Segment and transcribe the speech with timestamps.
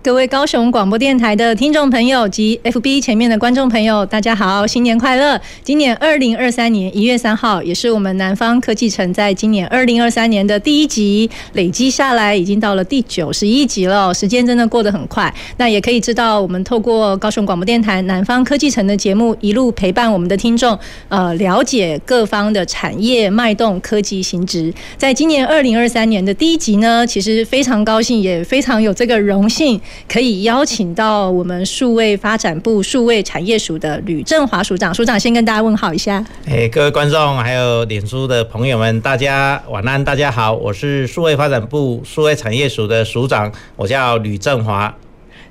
[0.00, 5.38] 各位高雄广播电台的听众朋友及 FB 前面的观众朋友，大家好，新年快乐！
[5.64, 15.34] 今年二零二三年一月三号，也是我们南方科技城在今年二零二三年的第一集，累积下来已经到了第九十一集了，时间真的过得很快。
[15.56, 20.78] 那也可以知道，我们透过高雄广播电台南方科技城的节目，一路陪伴我们的听众，
[21.08, 24.72] 呃，了解各方的产业脉动、科技新知。
[24.96, 29.78] 在今年二零二三年的第一集呢，其实非常高兴，也非常有这个荣幸。
[30.08, 36.24] 可以邀请到我们数位发展部数位产业署的吕振华署长，署长先跟大家问好一下。
[36.46, 44.94] 哎，各位观众还有脸书的朋友们，大家晚安，大家好，我是数位发展部数位产业署的署长，我叫吕振华。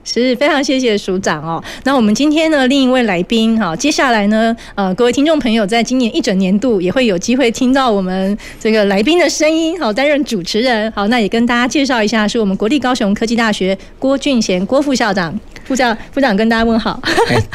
[0.08, 1.62] 是非常谢谢署长哦。
[1.84, 10.92] 那我们今天呢，另一位来宾哈，接下来呢，呃，各位听众朋友，在今年一整年度也会有机会听到我们这个来宾的声音，好，担任主持人。
[10.94, 17.02] 好，那也跟大家介绍一下，是我们国立高雄科技大学郭俊贤郭副校长，副校副长跟大家问好。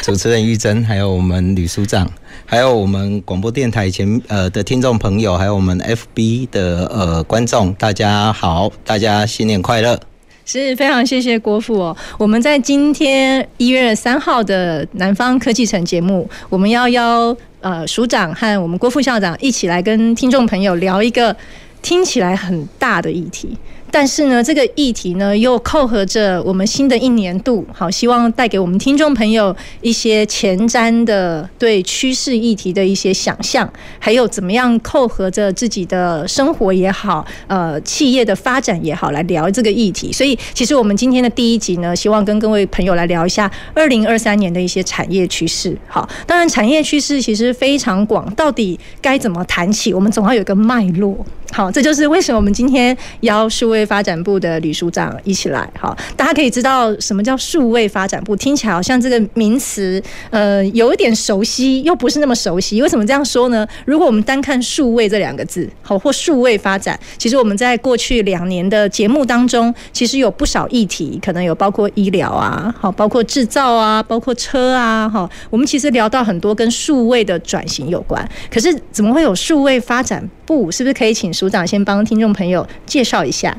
[0.03, 2.09] 主持人玉珍，还有我们吕署长，
[2.45, 9.99] 还有我们广播电台前呃的听众朋友，还有我们 FB 的呃观众，大家好，大家新年快乐。
[10.45, 11.97] 是非常谢谢郭副哦。
[12.19, 21.35] 我们在今天一月三号的南方科技城节目，我们要邀呃署长和我们郭副校长一起来跟听众朋友聊一个
[21.81, 23.57] 听起来很大的议题。
[23.93, 40.11] 但是呢，这个议题呢又扣合着我们新的一年度，好，希望带给我们听众朋友一些前瞻的对趋势议题的一些想象，还有怎么样扣合着自己的生活也好，呃，企业的发展也好，来聊这个议题。
[40.11, 45.77] 所以，其实我们今天的第一集呢，希望跟各位朋友来聊一下二零二三年的一些产业趋势。
[45.87, 49.93] 好，当然产业趋势其实非常广，到底该怎么谈起？
[49.93, 51.15] 我们总要有一个脉络。
[51.53, 55.71] 好，这就是为什么我们今天邀数位发展部的吕署长一起来。
[55.79, 62.81] 好，大家可以知道什么叫数位发展部，听起来好像这个名词，呃，有一点熟悉，又不是那么熟悉。
[62.81, 63.69] 为什么这样说呢？
[63.85, 78.27] 如果我们单看“数位”这两个字，好，或“数位发展”，其实我们在过去两年的节目当中，其实有不少议题，可能有包括医疗啊，好，包括制造啊，包括车啊，好，我们其实聊到很多跟数位的转型有关。
[78.51, 80.27] 可是怎么会有数位发展
[80.71, 81.33] 是不是可以请？
[81.33, 83.57] 署长先帮听众朋友介绍一下。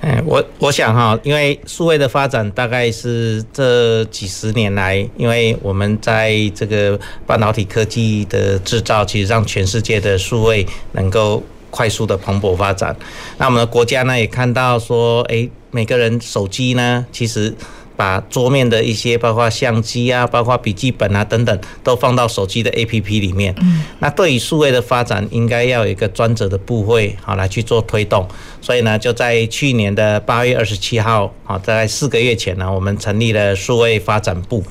[0.00, 12.94] 嗯，我我想哈，因为数位的发展大概是这几十年来，因为我们在这个半导体科技的制造，其实让全世界的数位能够快速的蓬勃发展。
[13.38, 17.52] 那我们的国家呢，也看到说，诶，每个人手机呢，其实。
[17.98, 23.52] 把桌面的一些，包括相机啊，包括笔记本啊等等，都放到手机的 APP 里面。
[23.60, 28.24] 嗯，那对于数位的发展，应该要有一个专责的部会，好来去做推动。
[28.60, 34.62] 所以呢，就在去年的八月二十七号，好，在四个月前呢，我们成立了数位发展部。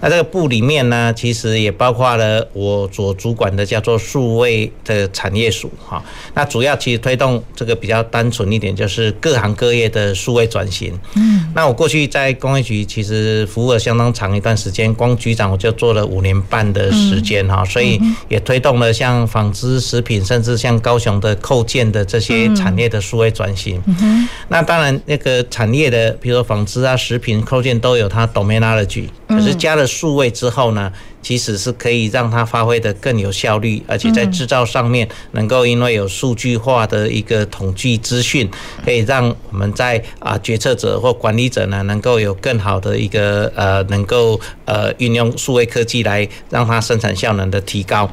[0.00, 6.02] 那这个部里面呢，其实也包括了我所主管的叫做数位的产业署，哈。
[6.34, 10.92] 那主要其实推动这个比较单纯一点，就是各行各业的数位转型。
[11.14, 11.50] 嗯。
[11.54, 17.64] 那我过去在工业局其实服务了相当长一段时间，光局长我就做了五年半的时间，哈。
[17.64, 17.98] 所以
[18.28, 23.82] 也推动了像纺织、食品，甚至像高雄的扣件的这些产业的数位转型。
[23.86, 24.28] 嗯。
[24.48, 29.85] 那当然，那个产业的，比如说纺织啊、食品、扣件都有它 d o m a i n o l o g y 可是加了。
[29.86, 30.92] 数位之后呢，
[31.26, 38.48] 其实是可以让它发挥的更有效率，而且在制造上面能够因为有数据化的一个统计资讯，
[38.84, 48.08] 可以让我们在啊决策者或管理者呢，能够有更好的一个呃，能够呃运用数位科技来让它生产效能的提高。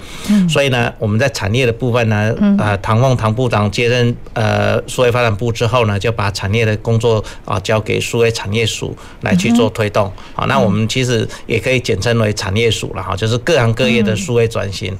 [0.49, 10.11] 所以呢，我们在产业的部分呢，啊，唐凤唐部长接任呃数位发展部之后呢，就把产业的工作啊交给数位产业署来去做推动。
[10.33, 13.02] 好，那我们其实也可以简称为产业署了。
[13.03, 14.95] 了哈，就是各行各业的数位转型。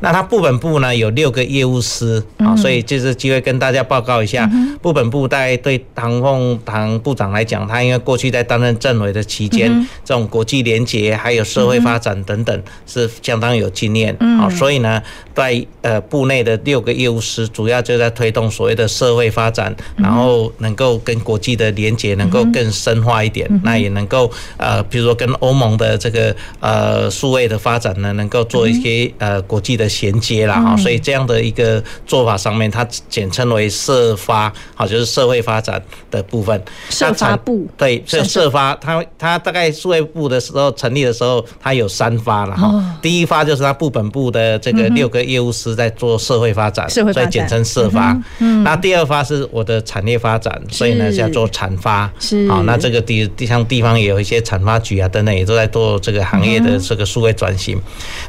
[0.00, 4.48] 那它部本部呢有六个业务师啊，所以就是机会跟大家报告一下，
[4.80, 9.68] 部本部大概对唐凤唐部长来讲，他因为过去在担任政委的期间，
[10.04, 15.02] 这种国际连结还有社会发展等等是相当有经验啊，所以呢，
[15.34, 36.62] 在呃部内的六个业务师主要就在推动所谓的社会发展，然后能够跟国际的连结能够更深化一点，那也能够呃，比如说跟欧盟的这个呃数位的发展呢，能够做一些呃国际的衔接啦哈，所以这样的一个做法上面，它简称为社发，好，就是社会发展的部分。
[36.90, 42.98] 社发部对，社社发，它它大概数位部的时候成立的时候，它有三发了哈。
[43.00, 48.16] 第一发就是它部本部的这个六个业务师在做社会发展，所以简称社发。
[48.64, 52.10] 那第二发是我的产业发展，所以呢叫做产发。
[52.18, 57.80] 是，好，那这个地地像地方也有一些产发局啊等等，也都在做这个行业的这个数位转型。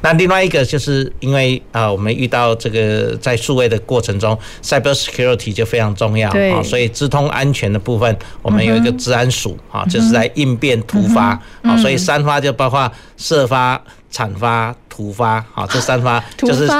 [0.01, 13.81] 那另外一个就是因为啊，我们遇到这个在数位的过程中，cyber security 就非常重要啊，所以资通安全的部分，我们有一个治安署啊，就是在应变突发啊，所以三发就包括社发、
[14.11, 14.75] 产发。
[14.99, 16.71] 突发啊，这三发 就是突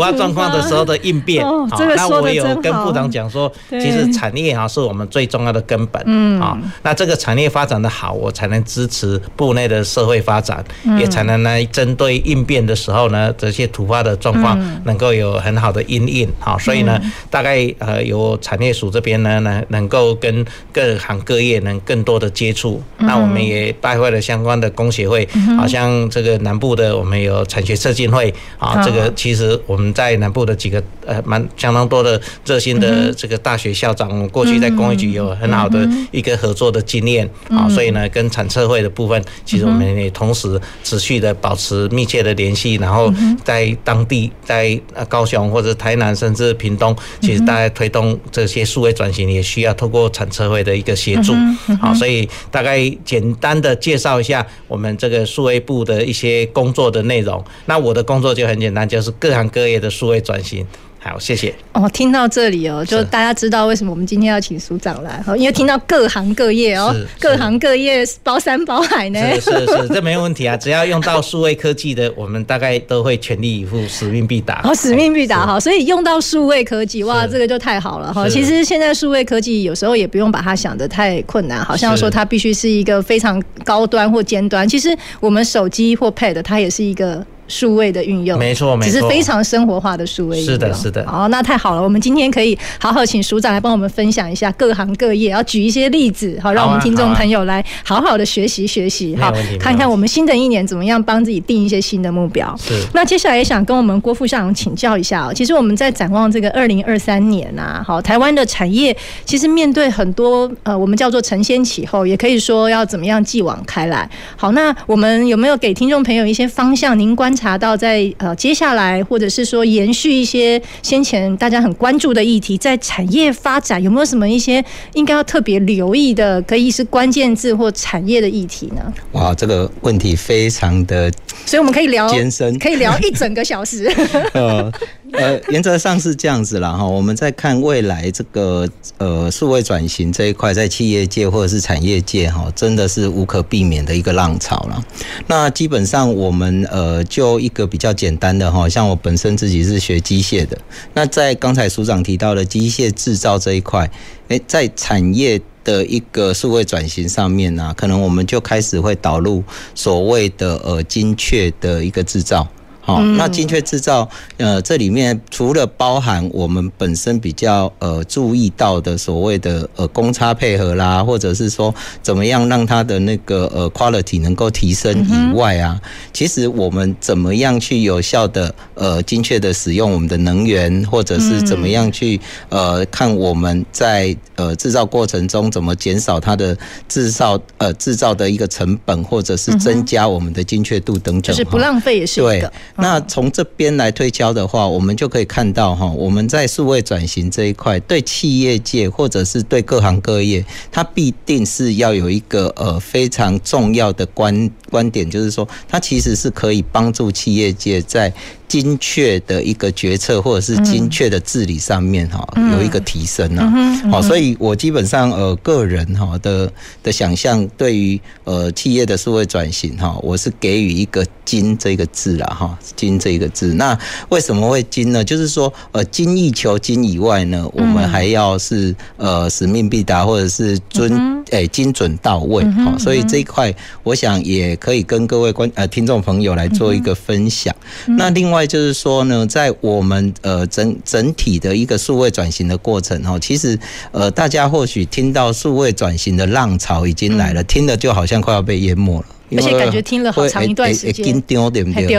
[0.00, 1.46] 发状况的时候的应变。
[1.46, 6.02] 好，那我有跟部长讲说，其实产业啊是我们最重要的根本。
[6.06, 10.64] 嗯，好，那这个产业发展的好，我才能支持部内的社会发展，
[10.98, 16.28] 也才能来针对应变的时候呢，这些突发的状况能够有很好的因应。
[16.40, 17.00] 好，所以呢，
[17.30, 22.82] 大概呃由产业署这边呢，能能够跟各行各业能更多的接触。
[22.98, 27.35] 那我们也拜会了相关的工协会，好像这个南部的我们有。
[27.44, 43.12] 产学社进会啊，这个其实我们在南部的几个呃蛮相当多的热心的这个大学校长，我们过去在工业局有很好的一个合作的经验啊，所以呢，跟产测会的部分，其实我们也同时持续的保持密切的联系，然后
[43.44, 44.78] 在当地在
[45.08, 51.32] 高雄或者台南甚至屏东，其实大家推动这些数位转型也需要透过产测会的一个协助
[51.80, 57.25] 啊，所以大概简单的介绍一下我们这个数位部的一些工作的内容。
[57.66, 60.66] 那我的工作就很简单，就是各行各业的数位转型。
[61.06, 61.54] 好，谢谢。
[61.72, 69.20] 哦，听到这里哦，就大家知道为什么我们今天要请署长来，因为听到各行各业哦，各行各业包山包海呢。
[69.40, 74.60] 是是是，这没有 问题啊，只要用到数位科技的，我们大概都会全力以赴，使命必达。
[74.64, 78.28] 哦，使命必达哈，所以用到数位科技，哇，这个就太好了哈。
[78.28, 84.68] 其实现在数位科技有时候也不用把它想得太困难，好像说它必须是一个非常高端或尖端。
[84.68, 87.24] 其实我们手机或 Pad，它也是一个。
[87.48, 90.52] 数位的运用，没错，没错，只是非常生活化的数位运用。
[90.52, 91.06] 是的，是的。
[91.06, 102.52] 好，那太好了，我们今天可以好好请署长来帮我们分享一下各行各业，要举一些例子，好，让我们听众朋友来好好的学习学习，好，看看我们新的一年怎么样帮自己定一些新的目标。
[102.58, 102.74] 是。
[102.94, 114.08] 那接下来也想跟我们郭副校长请教一下哦，其实我们在展望这个二零二三年呐，好，台湾的产业其实面对很多呃，我们叫做承先启后，也可以说要怎么样继往开来。
[114.36, 116.96] 好，那我们有没有给听众朋友一些方向？
[116.96, 128.92] 您观察到在呃，接下来或者是说延续一些先前大家很关注的议题，在产业发展有没有什么一些应该要特别留意的，可以是关键字或产业的议题呢？
[129.12, 131.12] 哇，这个问题非常的，
[131.44, 133.92] 所以我们可以聊艰深，可以聊一整个小时。
[134.32, 134.72] 呃
[135.12, 136.86] 呃，原则上是这样子啦哈。
[136.86, 138.66] 我们在看未来这个
[138.96, 144.82] 呃数位转型这一块，在企业界或者是产业界哈，真的是无可避免的一个浪潮了。
[145.26, 147.66] 那基本上我们呃就一个。
[147.66, 150.56] 比较简单的哈，像我本身自己是学机械的，
[150.94, 153.90] 那在刚才署长提到的机械制造这一块，
[154.28, 159.42] 诶，在产业的一个数位转型上面呢，可能我们就开始会导入
[159.74, 162.46] 所谓的呃精确的一个制造。
[162.86, 175.80] 好，那精确制造，呃，这里面除了包含我们本身比较呃注意到的所谓的呃公差配合啦，或者是说怎么样让它的那个呃 quality 能够提升以外啊，
[176.12, 186.56] 其实我们怎么样去有效的呃精确的使用我们的能源，或者是怎么样去呃看我们在呃制造过程中怎么减少它的
[186.88, 192.52] 制造呃制造的一个成本，或者是增加我们的精确度等等，就是不浪费也是一个。
[192.76, 208.12] 那从这边来推敲的话，我们就可以看到哈，我们在数位转型这一块，对企业界或者是对各行各业，它必定是要有一个呃非常重要的观观点，就是说，它其实是可以帮助企业界在。
[208.48, 213.50] 精确的一个决策，或者是精确的治理上面哈，有一个提升啊。
[213.90, 223.54] 好，所以我基本上呃个人哈的的想象，对于呃企业的数位转型哈，我是给予一个“精”这个字了哈，“精”这个字。
[223.54, 223.76] 那
[224.10, 225.02] 为什么会精呢？
[225.02, 232.44] 就是说呃精益求精以外呢，我们还要是呃使命必达，或者是遵诶精准到位。
[232.64, 237.52] 好，所以这一块我想也可以跟各位观呃听众朋友来做一个分享。
[237.86, 238.36] 那另外。
[238.36, 243.58] 另外就是说呢，在我们呃整整体的一个数位转型的过程哈，其实
[243.92, 251.94] 呃大家或许听到数位转型的浪潮已经来了，听的就好像快要被淹没了，而且感觉听了好长一段时间，丢对不对？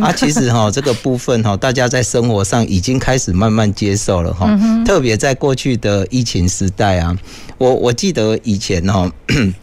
[0.00, 4.48] 啊，其实哈 这个部分哈，大家在生活上已经开始慢慢接受了哈，
[4.84, 7.16] 特别在过去的疫情时代啊，
[7.58, 9.10] 我我记得以前哈。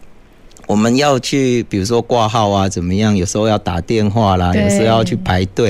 [0.66, 3.14] 我们要去，比如说挂号啊，怎么样？
[3.16, 5.70] 有时候要打电话啦，有时候要去排队。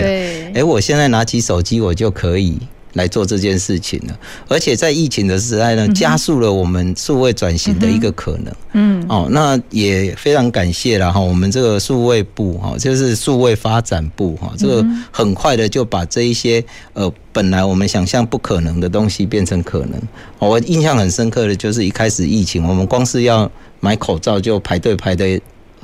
[0.50, 2.60] 哎、欸，我现在拿起手机，我就可以
[2.94, 4.18] 来做这件事情了。
[4.48, 8.54] 而且在疫情的时代呢，加速了我们数位转型的一个可能。
[8.74, 20.02] 嗯，哦，那也非常感谢了哈，我们这个数位部哈，就是数位发展部哈，这个很快的就把这一些呃本来我们想象不可能的东西变成可能。
[20.40, 25.40] 我印象很深刻的就是一开始疫情，我们光是要买口罩就排队排得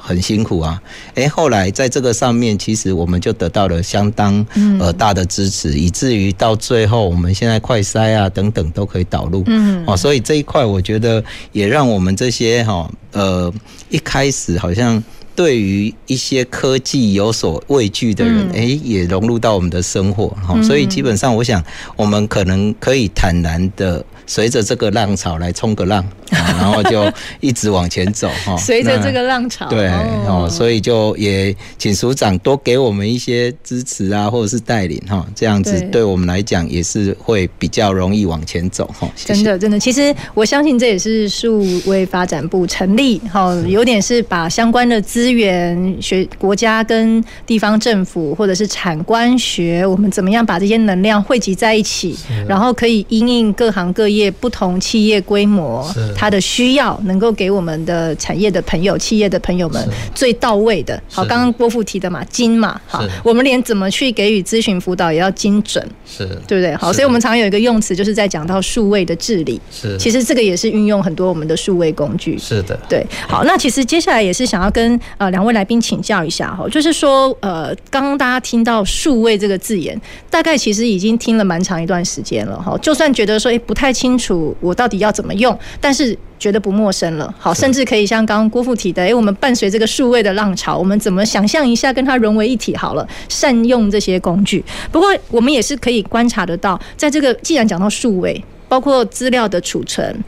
[0.10, 0.82] 很辛苦啊！
[1.14, 4.44] 诶，后来在这个上面，其实我们就得到了相当
[4.80, 9.44] 呃大的支持，以至于到最后，我们现在快筛啊等等都可以导入。
[9.46, 13.54] 嗯，哦，所以这一块我觉得也让我们这些哈呃
[13.90, 15.04] 一开始好像
[15.36, 20.30] 对于一些科技有所畏惧的人，诶，也融入到我们的生活。
[20.44, 21.64] 哈，所以基本上我想，
[21.96, 24.04] 我们可能可以坦然的。
[24.30, 28.56] 随着这个浪潮来冲个浪， 然后就一直往前走哈。
[28.58, 29.88] 随着这个浪潮，对
[30.28, 39.10] 哦，所以就也请署长多给我们一些支持啊，或者是带领哈，这样子对我们来讲也是会比较容易往前走哈。
[39.16, 52.16] 真的真的，其实我相信这也是数位发展部成立哈，有点是把相关的资源、学国家跟地方政府或者是产官学，我们怎么样把这些能量汇集在一起，
[52.48, 54.19] 然后可以因应各行各业。
[54.20, 55.84] 业不同企业规模，
[56.16, 59.84] 它的需要能够给我们的产业的朋友、企业的朋友们
[60.14, 61.02] 最到位的。
[61.10, 66.76] 好，刚刚郭富提的嘛，精嘛，好，我们连怎么去给予咨询辅导也要精准，是，对不对？
[66.76, 69.60] 好，所以我们常有一个用词，就是在讲到数位的治理。
[69.72, 72.38] 是，其实这个也是运用很多我们的数位工具。
[72.38, 73.06] 是的，对。
[73.28, 80.00] 好，那其实接下来也是想要跟呃两位来宾请教一下哈，就是说呃，刚刚大家听到数位这个字眼，
[80.30, 84.09] 大概其实已经听了蛮长一段时间了哈，就算觉得说诶不太清。
[84.10, 87.32] 清楚我到底要怎么用，但是觉得不陌生了。
[87.38, 92.76] 好，甚至可以像刚刚郭富提的，诶，我们伴随这个数位的浪潮，我们怎么想象一下跟它融为一体？
[92.76, 94.64] 好了，善用这些工具。
[94.92, 100.24] 不过我们也是可以观察得到，在这个既然讲到数位，包括资料的储存。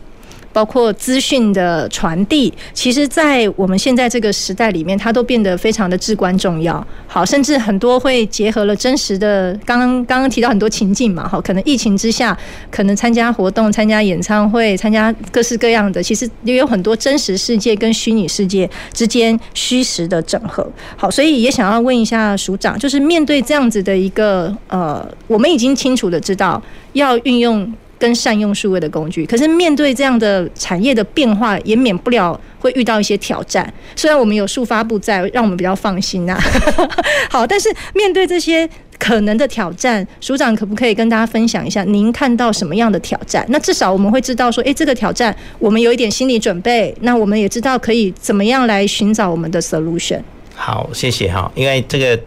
[0.54, 6.86] 包括资讯的传递，其实，在我们现在这个时代里面，它都变得非常的至关重要。
[7.08, 12.38] 好，甚至很多会结合了真实的，刚刚刚刚提到很多情境嘛，好，可能疫情之下，
[12.70, 20.70] 可能参加活动、参加演唱会、参加各式各样的，其实也有很多真实世界跟虚拟世界之间虚实的整合。
[20.96, 26.62] 好，所以也想要问一下署长，就是面对这样子的一个呃，我们已经清楚的知道
[26.94, 27.72] 要运用。
[28.02, 33.72] 跟善用数位的工具，可是面对这样的产业的变化，也免不了会遇到一些挑战。
[33.96, 36.36] 虽然我们有数发布在，让我们比较放心呐。
[37.30, 38.68] 好，但是面对这些
[38.98, 43.46] 可能的挑战，署长可不可以跟大家分享一下，您看到什么样的挑战？
[43.50, 50.22] 那至少我们会知道说，诶，这个挑战我们有一点心理准备，那我们也知道可以怎么样来寻找我们的 solution。
[50.56, 52.20] 好，谢谢哈，因为这个。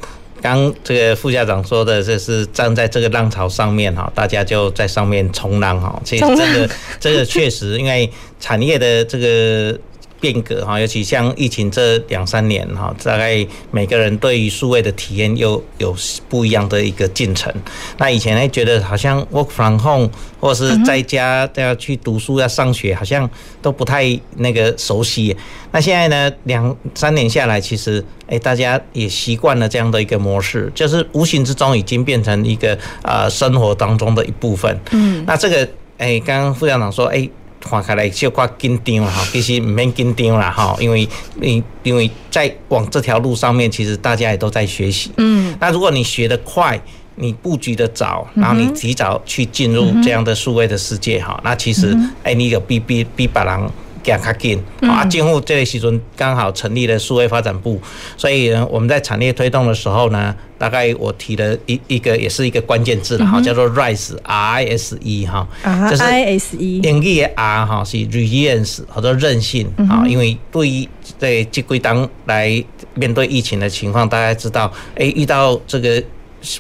[0.45, 5.99] 刚这个副校长说的，这是站在这个浪潮上面哈，大家就在上面冲浪哈。
[6.05, 6.71] 其实这个
[7.01, 9.79] 这个确实，因为产业的这个。
[10.25, 15.95] 变革哈，尤其像疫情这两三年哈，大概每个人对于数位的体验又有
[16.31, 17.53] 不一样的一个进程。
[17.99, 20.09] 那以前呢，觉得好像 work from home
[20.41, 23.29] 或者是在家都要去读书要上学，好像
[23.61, 25.37] 都不太那个熟悉。
[25.73, 34.81] 那现在呢，两三年下来，其实哎，大家也习惯了这样的一个模式，就是无形之中已经变成一个啊生活当中的一部分。
[34.93, 37.29] 嗯，那这个哎，刚刚副校长说哎。
[37.65, 41.09] 看起来小可紧张哈，其实唔免紧张啦哈，因为
[41.41, 45.11] 因因为在往这条路上面，其实大家也都在学习。
[45.17, 46.81] 嗯，那如果你学得快，
[47.17, 53.71] 你布局得早，然后你提早去进入这样的数位的世界哈，那其实哎，你有比比比别人。
[54.05, 57.81] 更较紧，啊，政府这个时阵刚好成立了数位发展部，
[58.17, 65.49] 所以呢，我们在产业推动的时候呢，大概我提了一一个也是一个关键字了哈，叫做 RISE，R I S E 哈，
[65.91, 72.63] 就是 I S E，英语的 R 哈是 Resilience 或者韧性啊，因为对于在这几当来
[72.95, 76.03] 面对疫情的情况，大家知道，哎，遇到这个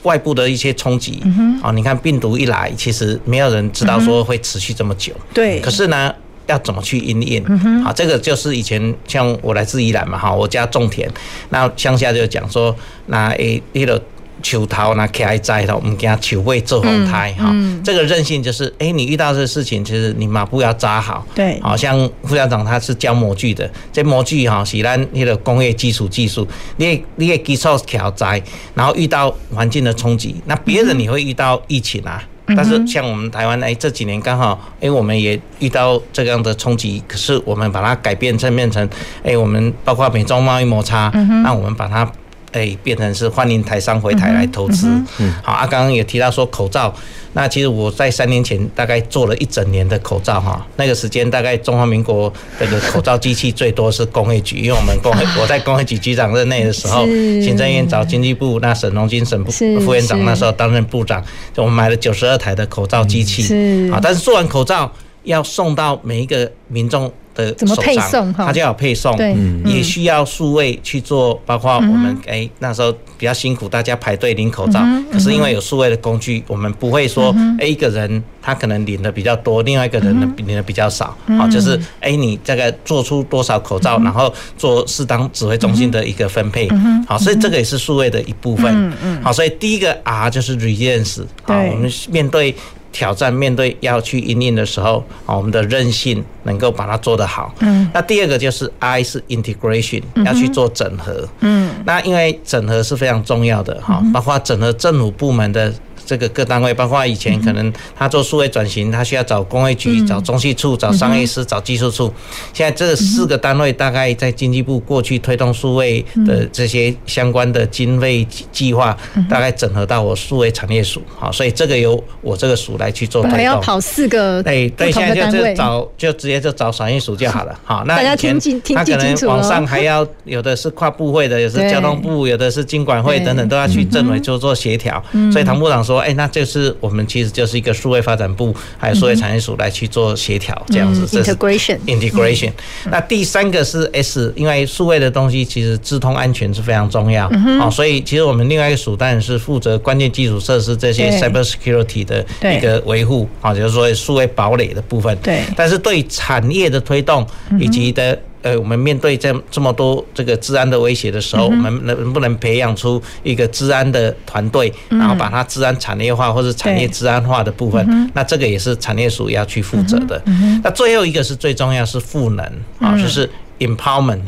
[0.04, 1.22] 外部的一些冲击，
[1.62, 6.14] 啊，你看病毒一来，其实没有人知道说会持续这么久，对，可是呢。
[6.46, 7.42] 要怎么去应应？
[7.82, 11.10] 好，这个就是以前像我来自宜兰嘛，哈，我家种田，
[11.50, 12.74] 那乡下就讲说，
[13.06, 14.00] 那诶，那个
[14.42, 17.54] 树头那开栽头，我们给它球位做红胎哈。
[17.82, 21.26] 这个韧性就是，诶，你遇到这个事情，其实你马步要扎好。
[21.34, 26.46] 对，好像副校长他是教模具的，这模具哈是咱那个工业基础技术，
[26.76, 28.42] 你你的基础调栽，
[28.74, 32.22] 然后遇到环境的冲击，那别人你会遇到疫情啊。
[32.48, 38.88] 但是像我们台湾哎，这几年刚好哎，我们也遇到这样的冲击，可是我们把它改变成变成
[39.22, 41.10] 哎，我们包括美中贸易摩擦，
[41.42, 42.10] 那我们把它。
[42.54, 44.87] 哎，变成是欢迎台商回台来投资。
[45.18, 46.94] 嗯，好啊，刚刚也提到说口罩，
[47.32, 57.04] 那其实我在三年前大概做了一整年的口罩哈，那个时间大概中华民国这个口罩机器最多是工业局，因为我们工 我在工业局局长任内的时候，
[57.42, 59.44] 行政院找经济部，那沈荣金沈
[59.80, 61.20] 副院长那时候担任部长，
[61.52, 63.42] 就我们买了九十二台的口罩机器。
[63.42, 64.92] 是啊，但是做完口罩
[65.25, 67.12] 要送到每一个民众。
[67.34, 68.32] 的怎么配送？
[68.32, 74.80] 它就要配送，对，也需要数位去做，包括我们哎那时候比较辛苦，大家排队领口罩，
[75.12, 86.68] 可是因为有数位的工具，我们不会说哎一个人他可能领的比较多，另外一个人呢领的比较少，好，就是哎你这个做出多少口罩，然后做适当指挥中心的一个分配，
[87.06, 92.54] 好，所以这个也是数位的一部分，好，所以第一个 R 就是 Resilience，好，我们面对。
[92.94, 97.52] 挑战面对要去应应的时候，啊，我们的韧性能够把它做得好。
[97.58, 101.28] 嗯，那第二个就是 I 是 integration，要去做整合。
[101.40, 105.74] 嗯，那因为整合是非常重要的哈，包括整合政府部门的。
[106.06, 112.12] 这个各单位，包括以前可能他做数位转型，他需要找工业局、找中西处、找商业司、找技术处。
[112.52, 118.96] 现在这四个单位大概在经济部过去推动数位的这些相关的经费计划，
[119.28, 121.02] 大概整合到我数位产业署。
[121.18, 123.38] 好，所以这个由我这个署来去做推动。
[123.38, 127.58] 还要跑四个对对，现在就找就直接就找产业署就好了。
[127.64, 128.38] 好， 那以前
[128.75, 135.02] 他可能网上还要有的是跨部会的，有的是交通部，有的是经管会等等，都要去政委做做协调。
[135.32, 135.93] 所以唐部长说。
[136.00, 141.06] 哎，那就是我们其实就是一个数位发展部，还有数位产业署来去做协调，这样子。
[141.18, 141.78] Integration。
[141.86, 142.52] Integration。
[142.90, 147.30] 那第三个是 S，因为数位的东西其实资通安全是非常重要。
[147.58, 155.16] 好，所以其实我们另外一个署当然是负责关键基础设施这些 cyber security 的一个维护，啊，就是说数位堡垒的部分。
[155.23, 155.42] 对。
[155.56, 157.26] 但是对产业的推动
[157.58, 158.19] 以及的。
[158.45, 168.11] 呃，我们面对这这么多这个治安的威胁的时候，我们能不能培养出一个治安的团队，然后把它治安产业化或者产业治安化的部分？
[168.13, 170.23] 那这个也是产业署要去负责的。
[170.63, 172.45] 那最后一个是最重要是赋能
[172.78, 173.28] 啊，就是
[173.59, 174.21] empowerment，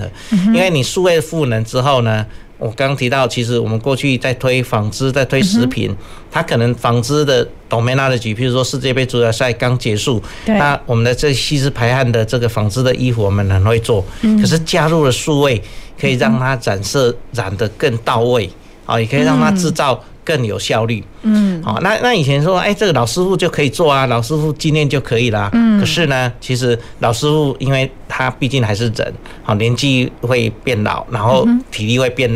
[0.47, 2.25] 因为你数位赋能之后呢。
[2.59, 5.95] 我刚刚提到，其实我们过去在推纺织，在推食品，
[6.31, 14.05] 它可能纺织的 domain knowledge，譬如说世界杯足球赛刚结束，那我们的这吸湿排汗的这个纺织的衣服，我们很会做，
[14.41, 15.63] 可是加入了数位，
[16.01, 18.51] 可以让它染色染得更到位，
[18.85, 20.03] 啊，也可以让它制造。
[20.27, 25.49] 更有效率，嗯，好，那那以前说，哎，这个老师傅就可以做啊，老师傅经验就可以啦。
[25.53, 32.29] 嗯，可是呢，其实老师傅，因为他毕竟还是人，好，年纪会变老，然后体力会变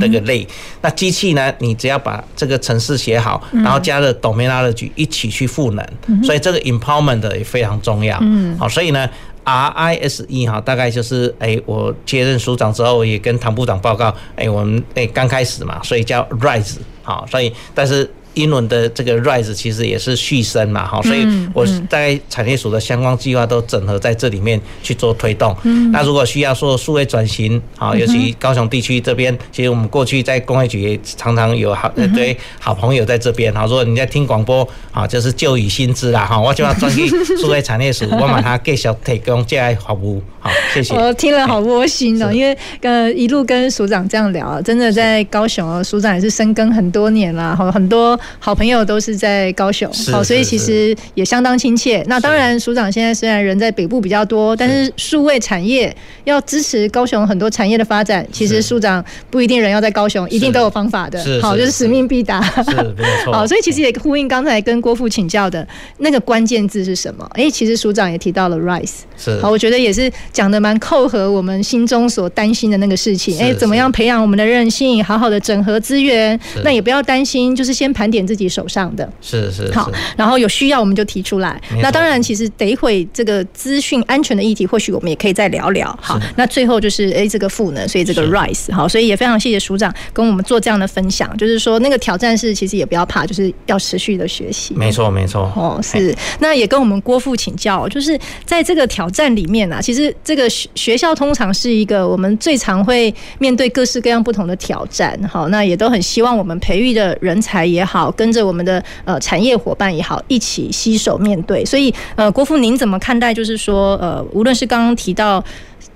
[0.00, 0.44] 那个累。
[0.80, 5.86] 那机器呢，你只要把这个程式写好，然后加了 domain knowledge 一起去赋能，
[6.24, 8.18] 所以这个 empowerment 也非常重要。
[8.20, 9.08] 嗯，好，所以呢。
[9.44, 18.08] R I S E 哈，大概就是哎，我接任署长之后，也跟唐部长报告，哎，我们哎刚开始嘛，所以叫 Rise 好，所以但是。
[18.34, 25.54] 英文的这个 rise 其实也是续生嘛，哈，所以我在产业署的相关计划都整合在这里面去做推动。
[25.92, 40.22] 那如果需要说数位转型，啊，尤其高雄地区这边，其实我们过去在工业局也常常有好一堆好朋友在这边，好，如果你在听广播，啊，就是旧雨新知啦，哈，我就要转去 数位产业署，我把它继续提供这样服务。
[40.42, 40.92] 好，谢谢。
[40.92, 52.04] 我听了好窝心哦、因为呃一路跟署长这样聊，真的在高雄哦、喔，署长也是深耕很多年了，好很多好朋友都是在高雄，好，所以其实也相当亲切。
[52.08, 61.22] 那当然，署长现在虽然人在北部比较多，但是数位产业要支持高雄很多产业的发展，其实署长不一定人要在高雄，一定都有方法的。
[61.40, 62.42] 好，就是使命必达。
[62.42, 63.30] 是，没错。
[63.32, 65.64] 好，所以其实也呼应刚才跟郭副请教的
[65.98, 67.24] 那个关键字是什么？
[67.34, 68.90] 哎，其实署长也提到了 RISE。
[69.16, 69.40] 是。
[69.40, 70.10] 好，我觉得也是。
[70.32, 81.60] 讲的蛮扣合我们心中所担心的那个事情，哎，怎么样培养我们的韧性，好好的整合资源，那也不要担心，就是先盘点自己手上的，是是好，然后有需要我们就提出来。
[81.82, 85.96] 那当然，其实得会这个资讯安全的议题，或许我们也可以再聊聊。
[86.00, 94.74] 好，那最后就是哎，这个赋能，所以这个 RISE 好，所以也非常谢谢署长跟我们做这样的分享，就是说那个挑战是其实也不要怕，就是要持续的学习。
[94.74, 100.14] 没错没错，哦是，那也跟我们郭副请教，就是在这个挑战里面啊，其实。
[100.24, 111.64] 这个学学校通常是一个我们最常会面对各式各样不同的挑战，好，那也都很希望我们培育的人才也好，跟着我们的呃产业伙伴也好，一起携手面对。
[111.64, 113.34] 所以呃，国父您怎么看待？
[113.34, 115.42] 就是说呃，无论是刚刚提到。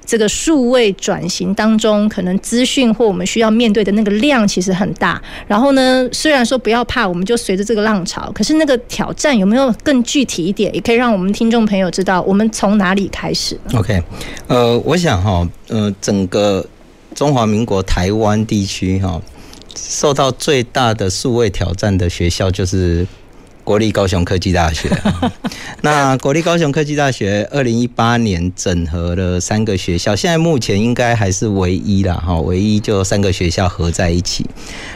[0.06, 5.20] 这个数位转型当中，可能资讯或我们需要面对的那个量其实很大。
[5.48, 14.00] 然后呢，虽然说不要怕，我们就随着这个浪潮，可是那个挑战有没有更具体一点，也可以让我们听众朋友知道我们从哪里开始？OK，
[14.46, 16.64] 呃，我想哈，呃，整个
[17.14, 19.20] 中华民国台湾地区哈，
[19.74, 23.04] 受到最大的数位挑战的学校就是。
[23.66, 24.88] 国立高雄科技大学，
[25.82, 34.48] 那国立高雄科技大学二零一八年整合了三个学校，现在目前应该还是唯一啦，哈，唯一就三个学校合在一起。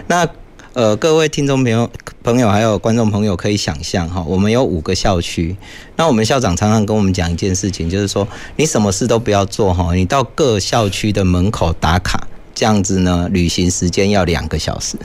[0.07, 0.25] 那
[0.73, 1.91] 呃，各位听众朋友、
[2.23, 5.57] 朋友还有观众朋友可以想象哈，我们有五个校区，
[5.97, 14.97] 那我们校长常常跟我们讲一件事情，就是说你什么事都不要做哈，你到各校区的门口打卡，这样子呢，旅行时间要两个小时。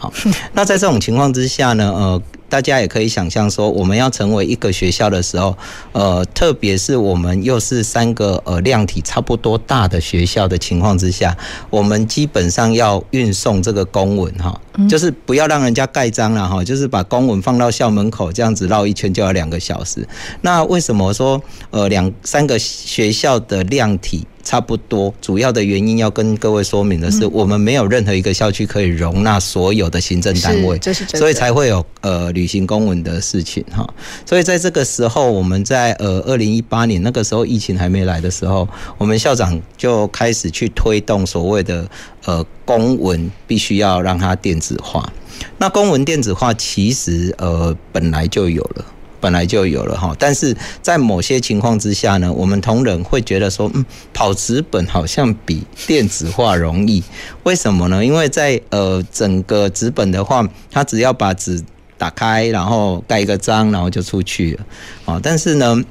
[0.00, 0.12] 好，
[0.54, 2.22] 那在这种情况之下呢，呃。
[2.50, 5.56] 大家也可以想象说，我们要成为一个学校的时候，
[5.92, 11.38] 呃，特别是我们又是三个呃量体差不多大的学校的情况之下，
[11.70, 20.04] 我们基本上要运送这个公文哈，就是不要让人家盖章了哈，就是把公文放到校门口这样子绕一圈就要两个小时。
[20.40, 24.26] 那为什么说呃两三个学校的量体？
[24.42, 30.78] 差不多，主要的原因要跟各位说明的是，我们没有任何一个校区可以容纳所有的行政单位，
[31.14, 33.86] 所以才会有呃履行公文的事情哈。
[34.24, 41.88] 所以在这个时候，我们在呃二零一八年那个时候疫情还没来的时候，我们校长就开始去推动所谓的
[42.24, 45.12] 呃公文必须要让它电子化。
[45.58, 48.84] 那公文电子化其实呃本来就有了。
[49.20, 57.02] 本来就有了哈，但是在某些情况之下呢，我们同仁会觉得说，嗯，跑纸本好像比电子化容易。
[57.42, 58.04] 为什么呢？
[58.04, 61.62] 因为在呃整个纸本的话，它只要把纸
[61.98, 64.64] 打开，然后盖一个章，然后就出去了
[65.04, 65.20] 啊。
[65.22, 65.84] 但是呢，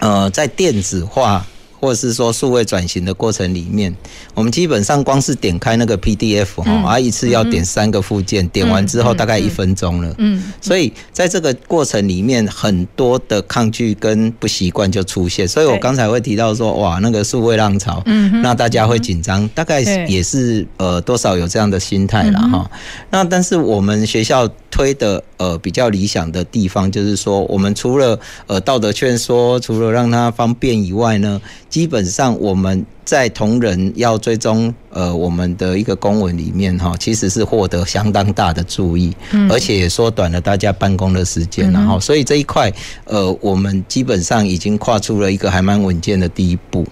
[0.00, 1.46] 呃，在电子化。
[1.82, 3.92] 或者是说数位转型的过程里面，
[4.34, 10.14] 我们基本上光是点开那个 PDF 哈，啊一次要点三个附件，点完之后大概一分钟了。
[10.18, 15.46] 嗯，所以在这个过程里面，很多的抗拒跟不习惯就出现。
[15.48, 22.70] 所以我刚才会提到说，哇，那个数位浪潮，嗯那大家会紧张，大概也是呃多少有这样的心态了哈。
[23.10, 24.48] 那但是我们学校。
[24.72, 31.38] 推的呃比较理想的地方，就是说，我们除了呃道德劝说，除了让它方便以外呢，
[31.72, 39.10] 基本上我们在同仁要追踪呃我们的一个公文里面哈，其实是获得相当大的注意，
[39.48, 42.70] 而且也缩短了大家办公的时间，然后所以这一块
[43.06, 46.86] 呃我们基本上已经跨出了一个还蛮稳健的第一步。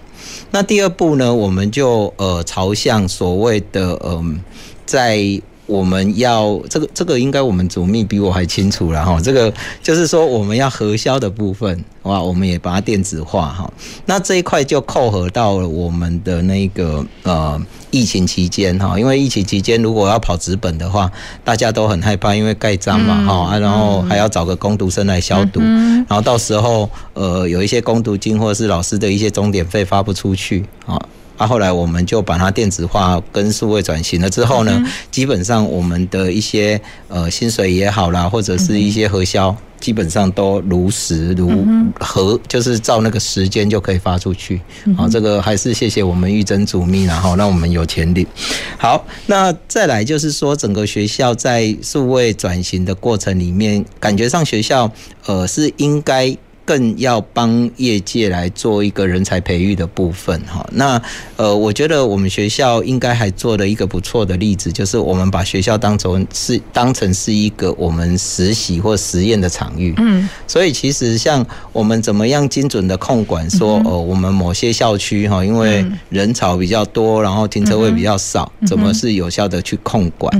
[0.49, 4.35] 那第二步呢，我们就呃朝向所谓的嗯、呃、
[4.87, 5.41] 在。
[5.71, 13.71] 我们要这个这个应该我们主秘比我还清楚了哈，这个就是说我们要核销的部分哇，我们也把它电子化哈。
[14.05, 17.57] 那这一块就扣合到了我们的那个呃
[17.89, 21.09] 疫情期间哈，因为疫情期间如果要跑纸本的话，
[21.45, 31.01] 大家都很害怕，因为盖章嘛哈啊，然后还要找个工读生来消毒，然后到时候呃有一些工读金或者是老师的一些钟点费发不出去啊。
[31.41, 41.49] 那后来我们就把它电子化跟数位转型了之后呢，基本上我们的一些呃薪水也好啦，或者是一些核销，基本上都如实如
[41.99, 44.61] 核，就是照那个时间就可以发出去。
[44.95, 48.23] 好，这个还是谢谢我们玉珍主秘，然后让我们有钱领。
[48.77, 54.91] 好，那再来就是说，整个学校在数位转型的过程里面，感觉上学校
[55.25, 56.37] 呃是应该。
[56.71, 60.65] 更要帮业界来做一个人才培育的部分哈。
[60.71, 61.01] 那
[61.35, 69.93] 呃，我觉得我们学校应该还做了一个不错的例子，就是我们把学校当成是当成是一个我们实习或实验的场域。
[69.97, 80.31] 嗯，所以其实像我们怎么样精准的控管说，说呃，我们某些校区哈，因为人潮比较多，然后停车位比较少，怎么是有效的去控管？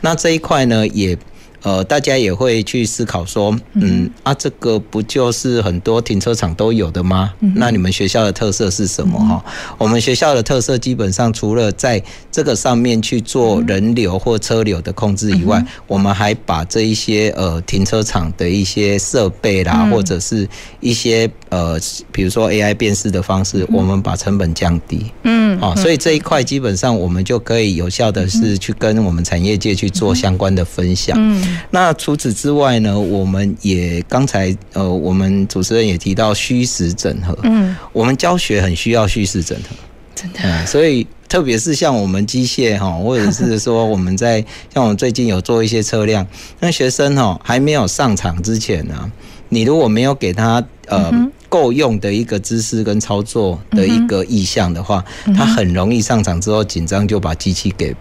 [0.00, 1.18] 那这一块呢也。
[1.62, 7.32] 呃，大家也会去思考说，嗯啊，这个不就是很多停车场都有的吗？
[7.54, 9.18] 那你们学校的特色是什么？
[9.18, 9.44] 哈，
[9.76, 20.48] 我们学校的特色基本上除了在这个上面去做人流或车流的控制以外，我们还把这一些呃停车场的一些设备啦，或者是
[20.80, 21.78] 一些呃，
[22.10, 25.12] 比如说 AI 辨识的方式，我们把成本降低。
[25.24, 31.16] 嗯，啊，所以这一块基本上我们就可以有效的是去跟我们产业界去做相关的分享。
[31.18, 31.49] 嗯。
[31.70, 37.36] 那除此之外呢，我们也刚才呃，我们主持人也提到虚实整合。
[37.42, 39.76] 嗯，我们教学很需要虚实整合，
[40.14, 40.38] 真的。
[40.42, 46.26] 嗯，所以特别是像我们机械哈，或者是说我们在像我们最近有做一些车辆，
[46.58, 49.10] 那学生哈还没有上场之前呢，
[49.48, 51.12] 你如果没有给他呃
[51.48, 55.04] 够用的一个知识跟操作的一个意向的话，
[55.36, 57.94] 他很容易上场之后紧张就把机器给。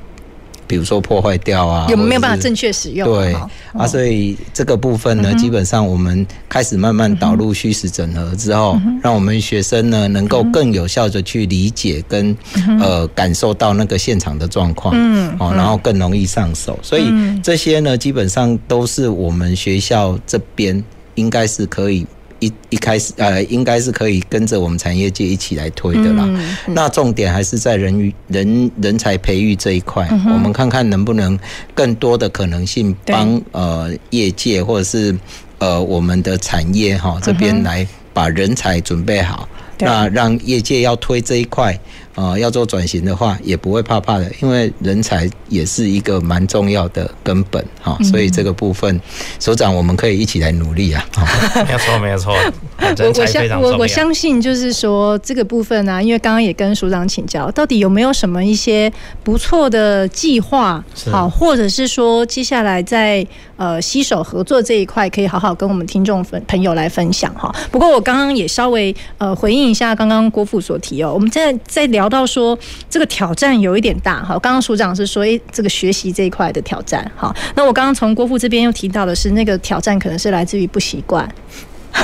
[0.70, 3.08] 比如说破坏掉啊，有没有办法正确使用？
[3.12, 3.34] 对
[3.74, 12.38] 啊，所以这个部分呢，基本上我们开始慢慢导入虚实整合之后，让我们学生呢能够更有效的去理解跟
[12.80, 16.78] 呃感受到那个现场的状况，嗯，哦，然后更容易上手。
[16.84, 20.84] 所以这些呢，基本上都是我们学校这边
[21.16, 22.06] 应该是可以。
[22.40, 26.24] 一一开始，呃，应该是可以跟着我们产业界一起来推的啦。
[26.28, 31.38] 嗯嗯、那重点还是在人人人才培育这一块，嗯、我们看看能不能
[31.74, 35.16] 更多的可能性帮呃业界或者是
[35.58, 39.48] 呃我们的产业哈这边来把人才准备好，
[39.80, 41.80] 嗯、那让业界要推这一块。
[42.20, 49.00] 呃，要做转型的话，也不会怕怕的，因为人才也是一个蛮重要的根本哈，所以这个部分，
[49.40, 51.02] 所长我们可以一起来努力啊。
[51.66, 52.34] 没有错，没有错，
[53.00, 58.92] 我我相我我相信就是说这个部分呢、啊，因为刚刚也跟署长请教，到底有没有什么一些
[59.24, 67.50] 不错的计划，好，或者是说接下来在呃携手合作这一块，可以好好跟我们听众分朋友来分享哈。
[67.72, 72.09] 不过我刚刚也稍微呃回应一下刚刚郭副所提哦，我们在在聊。
[72.10, 72.58] 到说
[72.90, 81.30] 这个挑战有一点大哈，刚刚署长是说，诶，这个学习这一块的挑战哈，那我刚刚从郭富这边又提到的是，那个挑战可能是来自于不习惯，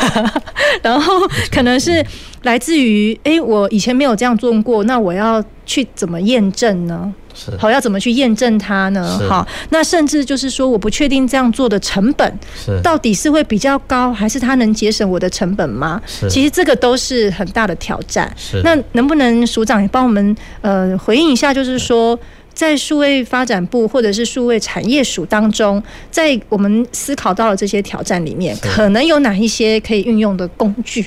[0.81, 1.13] 然后
[1.51, 2.05] 可能是
[2.43, 7.13] 来自于，诶，我以前没有这样做过，那我要去怎么验证呢？
[7.33, 9.17] 是好，要怎么去验证它呢？
[9.19, 16.01] 是好，那甚至就是说，我不确定这样做的成本是到底是会比较高，还是它能节省我的成本吗？
[16.07, 18.33] 是其实这个都是很大的挑战。
[18.37, 21.53] 是那能不能署长也帮我们呃回应一下？
[21.53, 22.17] 就是说，
[22.55, 31.05] 在数位发展部或者是数位产业署当中，在我们思考到了这些挑战里面，可能有哪一些可以运用的工具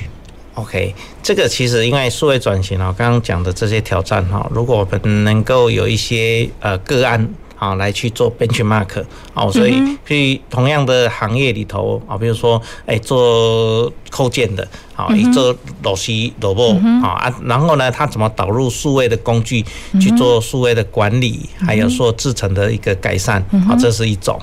[0.54, 14.68] ？OK，这个其实因为数位转型啊，刚刚讲的这些挑战哈，如果我们能够有一些呃个案啊来去做 benchmark 哦，所以去同样的行业里头啊，比如说哎做扣件的。
[14.98, 19.64] 好，一做螺丝、螺母啊啊，然后呢，它怎么导入数位的工具
[20.00, 24.36] 去做数位的管理，还有说制程的一个改善啊，这是一种。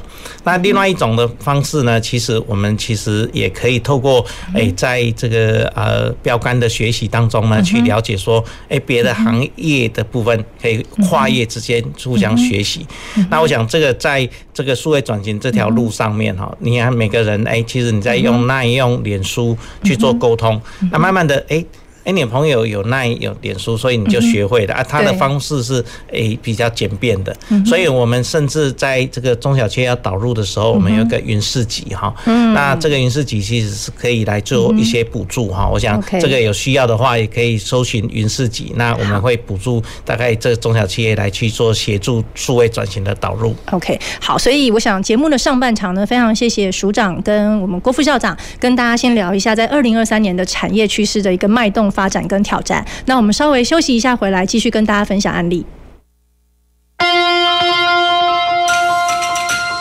[0.46, 12.88] 那另外一种的方式呢，其实我们其实也可以透过诶，在这个呃标杆的学习当中呢，去了解说，诶，别的行业的部分可以跨业之间互相学习。
[13.30, 20.60] 那我想这个在这个数位转型这条路上面哈，你看每个人哎，其实你在用那用脸书去做沟通。
[20.92, 21.64] 那慢慢的，哎、
[22.06, 22.10] 欸。
[22.10, 24.84] 哎，你朋友有那有脸书，所以你就学会了啊。
[24.84, 32.14] 他的方式是诶比较简便的，所以我们甚至在这个中小企业要导入的时候，我们有一个云市集哈。
[32.26, 35.68] 嗯那这个云市集其实是可以来做一些补助哈。
[35.68, 38.72] 我想这个有需要的话，也可以搜寻云市集。
[38.76, 43.56] 那我们会补助大概这个中小企业来去做协助数位转型的导入。
[43.72, 51.92] OK，好，所以我想节目的上半场呢，非常谢谢署长跟我们郭副校长跟大家先聊一下在二零二三年的产业趋势的一个脉动。
[51.96, 55.66] 发展跟挑战，那我们稍微休息一下，回来继续跟大家分享案例。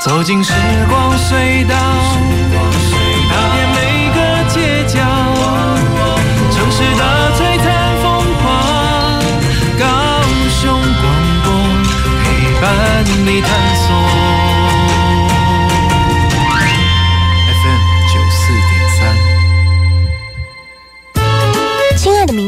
[0.01, 0.53] 走进时
[0.89, 1.75] 光隧道，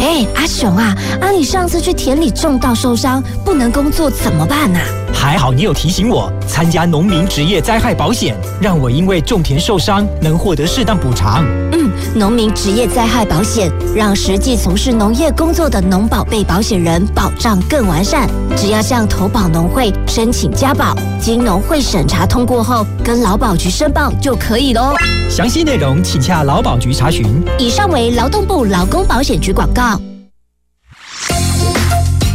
[0.00, 4.80] 哎，阿雄啊，阿、啊、你上次去田里种稻受伤，不能工作怎么办啊？
[5.12, 11.44] 还好你有提醒我参加农民职业灾害保险，让我因为种田受伤能获得适当补偿。
[11.72, 18.28] 嗯，农民职业灾害保险让实际从事农业工作的农保被保险人保障更完善。
[18.56, 24.94] 只要向投保农会申请加保，经农会审查通过后，跟劳保局申报就可以喽。
[25.28, 27.26] 详细内容请洽劳保局查询。
[27.58, 30.00] 以上为劳动部劳工保险局广告。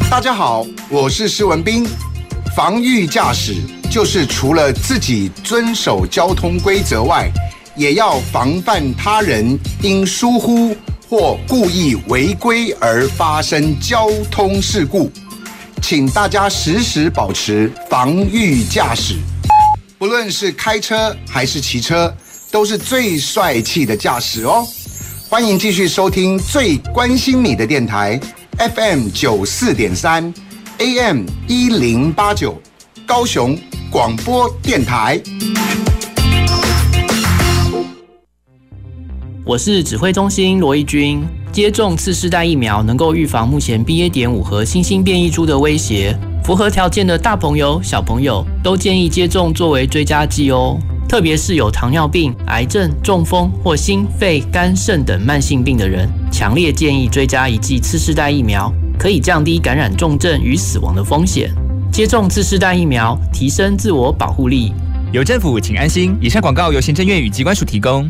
[0.10, 1.86] 大家好，我是施文彬。
[2.56, 3.54] 防御驾驶
[3.92, 7.30] 就是除了自己遵守交通规则外，
[7.76, 10.74] 也要防范他人因疏忽
[11.10, 15.12] 或故意违规而发生交通事故。
[15.82, 19.16] 请大家时时保持防御驾驶，
[19.98, 22.16] 不论是开车还是骑车，
[22.52, 24.66] 都是最帅气的驾驶哦。
[25.28, 28.18] 欢迎继续收听最关心你的电台。
[28.58, 30.34] FM 九四点三
[30.80, 32.62] ，AM 一零八九，
[33.06, 33.58] 高雄
[33.90, 35.22] 广播电台。
[39.46, 41.24] 我是指挥中心罗一军。
[41.52, 44.10] 接种次世代疫苗能够预防目前 BA.
[44.10, 46.18] 点五和新兴变异株的威胁。
[46.44, 50.78] 符合条件的大朋友、小朋友都建议接种作为追加剂哦。
[51.08, 61.52] 特别是有糖尿病、癌症、中风或心肺肝肾等慢性病的人，强烈建议追加一剂次世代疫苗，可以降低感染重症与死亡的风险。
[61.92, 64.74] 接种次世代疫苗，提升自我保护力。
[65.12, 66.18] 有政府，请安心。
[66.20, 68.10] 以上广告由行政院与机关署提供。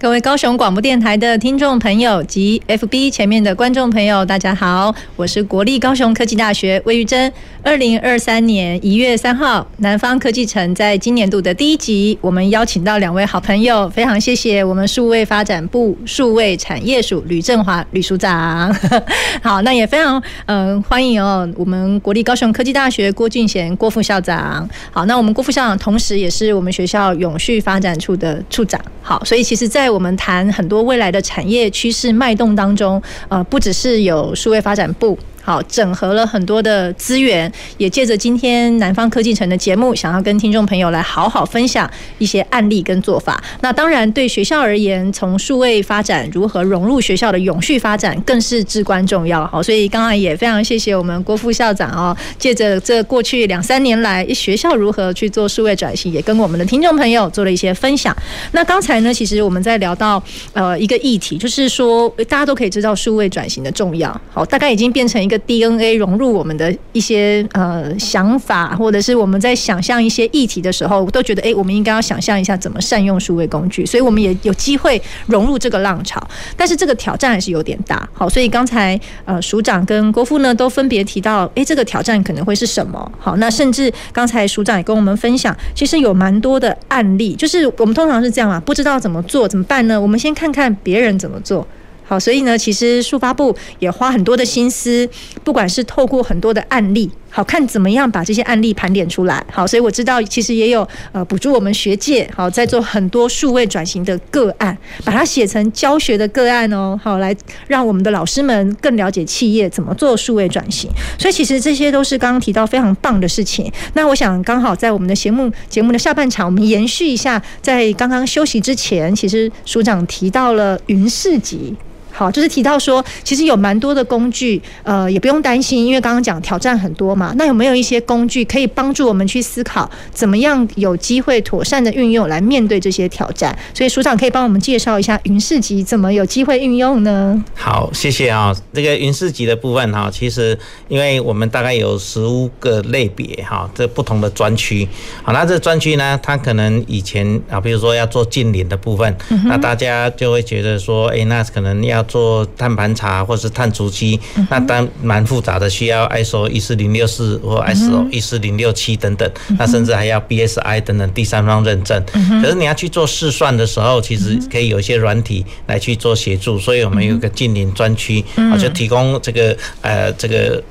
[0.00, 7.30] 各位高雄广播电台的听众朋友及 FB 前面的观众朋友，大家好，我是国立高雄科技大学魏玉珍。
[7.62, 18.74] 二零二三年一月三号，南方科技城在今年度的第一集，我们邀请到两位好朋友，非常谢谢我们数位发展部数位产业署吕振华吕署长。
[19.44, 24.66] 好，那也非常嗯、欢迎哦，我们国立高雄科技大学郭俊贤郭副校长。
[24.90, 28.80] 好，那我们郭副校长同时也是我们学校永续发展处的处长。
[29.02, 35.18] 好，所以其实，在我们谈很多未来的产业趋势脉动当中，呃，不只是有数位发展部。
[35.42, 43.42] 好，整合了很多的资源，也借着今天南方科技城的节目，想要跟听众朋友来好好分享一些案例跟做法。
[43.60, 49.46] 那当然，对学校而言，从数位发展如何融入学校的永续发展，更是至关重要。
[49.46, 58.14] 好，所以刚刚也非常谢谢我们郭副校长哦，借着这过去两三年来学校如何去做数位转型，也跟我们的听众朋友做了一些分享。
[58.52, 60.22] 那刚才呢，其实我们在聊到
[60.52, 64.20] 呃一个议题，就是说大家都可以知道数位转型的重要。
[64.30, 65.40] 好，大概已经变成一个。
[65.50, 76.22] DNA 融入我们的一些呃想法，或者是我们在想象一些议题的时候，都觉得哎，我们应该要想象一下怎么善用数位工具，所以我们也有机会融入这个浪潮。
[76.56, 78.08] 但是这个挑战还是有点大。
[78.12, 83.10] 好，所以刚才呃署长跟郭副呢都分别提到，哎，这个挑战可能会是什么？
[83.18, 90.00] 好，那甚至刚才署长也跟我们分享，其实有蛮多的案例，就是我们通常是这样啊，不知道怎么做怎么办呢？
[90.00, 91.66] 我们先看看别人怎么做。
[92.10, 95.08] 好，所以呢，其实数发部也花很多的心思，
[95.44, 99.46] 不管是透过很多的案例，好看怎么样把这些案例盘点出来。
[99.52, 107.32] 好，所以我知道其实也有呃补助我们学界，好在做很多数位转型的个案，把它写成教学的个案哦，好来
[107.68, 110.90] 让我们的老师们更了解企业怎么做数位转型。
[111.16, 113.72] 所以其实这些都是刚刚提到非常棒的事情。
[113.94, 121.76] 那我想刚好在我们的节目节目的下半场，我们延续一下，在刚刚休息之前，其实署长提到了云市集。
[122.20, 127.32] 好，就是提到说，其实有蛮多的工具，呃，也不用担心，因为刚刚讲挑战很多嘛。
[127.38, 133.58] 那有没有一些工具可以帮助我们去思考，怎么样有机会妥善的运用来面对这些挑战？
[133.72, 137.42] 所以署长可以帮我们介绍一下云市集怎么有机会运用呢？
[137.54, 138.54] 好，谢谢啊。
[138.74, 144.86] 这个云市集的部分哈，其实因为我们大概有十五个类别哈，这不同的专区。
[145.22, 154.18] 好，那这专区呢，它可能以前啊，比如说要做近邻的部分，那大家就会觉得说，哎，那可能要做碳盘查或是碳足迹，
[154.50, 162.04] 那当然蛮复杂的，需要 ISO 一四零六四或 ISO 一四零六七等等，那甚至还要 BSI 等等第三方认证。
[162.42, 170.62] 可是你要去做试算的时候，其实可以有一些软体来去做协助，所以我们有个近邻专区，啊，就提供这个呃这个。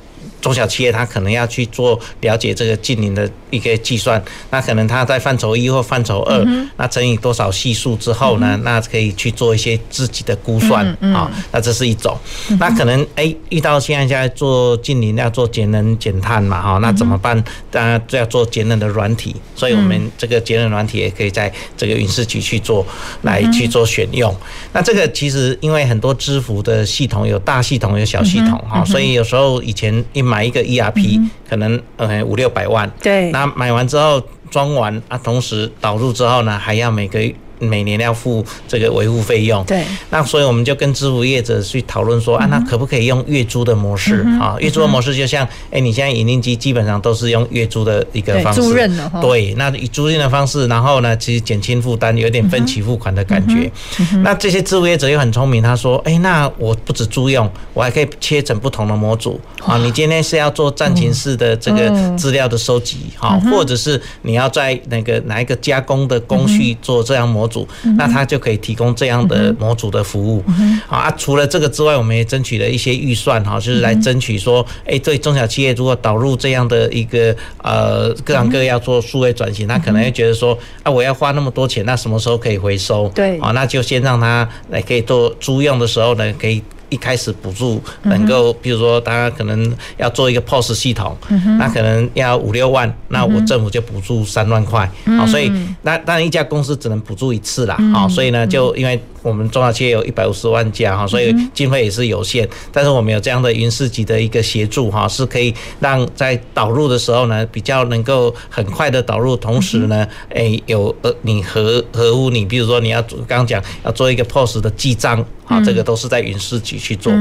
[0.42, 6.46] 中小企业它可能要去做了解这个近邻的一个计算，那可能它在范畴一或范畴二，
[6.78, 11.30] 那乘以多少系数之后呢，那可以去做一些自己的估算啊。
[11.52, 12.18] 那这是一种。
[12.60, 17.44] 那可能哎遇到现在现在做近邻要做节能减碳嘛哈，那怎么办？
[17.70, 22.86] 当然就要做节能的软体，所以我们这个节能软体也可以在这个云市局去做
[23.24, 24.36] 来去做选用。
[24.74, 31.19] 那这个其实因为很多支付的系统有大系统有小系统哈，所以有时候以前一买一个 ERP
[31.49, 34.21] 可能呃五六百万，对，那买完之后
[34.51, 37.34] 装完啊，同时导入之后呢，还要每个月。
[37.60, 44.26] 每年要付这个维护费用，对，那所以我们就跟支付业者去讨论说，啊，那可不可以用月租的模式？
[44.39, 44.55] 啊？
[44.60, 53.72] 月租的模式就像，哎，你现在影印机基本上都是用月租的一个方式，租赁的，对，那以租赁的方式，然后呢，其实减轻负担，有点分期付款的感觉。
[54.24, 59.39] 那这些支付业者又很聪明，他说，哎，那我不止租用，我还可以切成不同的模组。
[59.66, 59.78] 啊。
[59.78, 67.68] 你今天是要做战情室的这个资料的收集，哈，或者是你要在那个哪一个加工的工序做这样模组。
[67.97, 70.43] 那它就可以提供这样的模组的服务
[70.88, 71.12] 啊。
[71.18, 83.10] 除了这个之外，我们也争取了一些预算哈，就是来争取说，哎，对中小企业如果导入这样的一个呃各行各业要做数位转型，他可能会觉得说，啊，我要花那么多钱，那什么时候可以回收？
[83.16, 86.64] 对，啊，那就先让他来可以做租用的时候呢，可以。
[86.90, 91.16] 一开始补助能够，比如说，大家可能要做一个 POS 系统，
[91.58, 95.52] 那可能要五六万，那我政府就补助三万块，好，所以
[95.84, 115.26] 那当然一家公司只能补助一次啦，好，所以呢，就因为我们中小企业有一百五十万家哈，所以经费也是有限，但是我们有这样的云市级的一个协助哈，是可以让在导入的时候呢，比较能够很快的导入，同时呢，诶，有呃你合合乎你，比如说你要刚刚讲要做一个 POS 的记账。
[115.49, 117.11] 啊，这个都是在云市局去做。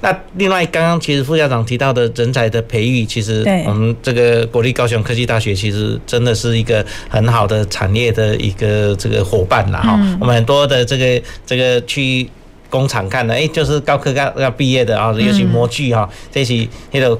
[0.00, 9.82] 那另外，刚刚其实副校长提到的人才的培育，其实我们这个国立高雄科技大学其实真的是一个很好的产业的一个这个伙伴啦。
[9.82, 10.16] 哈。
[10.18, 12.28] 我们很多的这个这个去
[12.70, 17.18] 工厂看的，哎，就是高科要要毕业的啊，尤其模具哈，这些那个。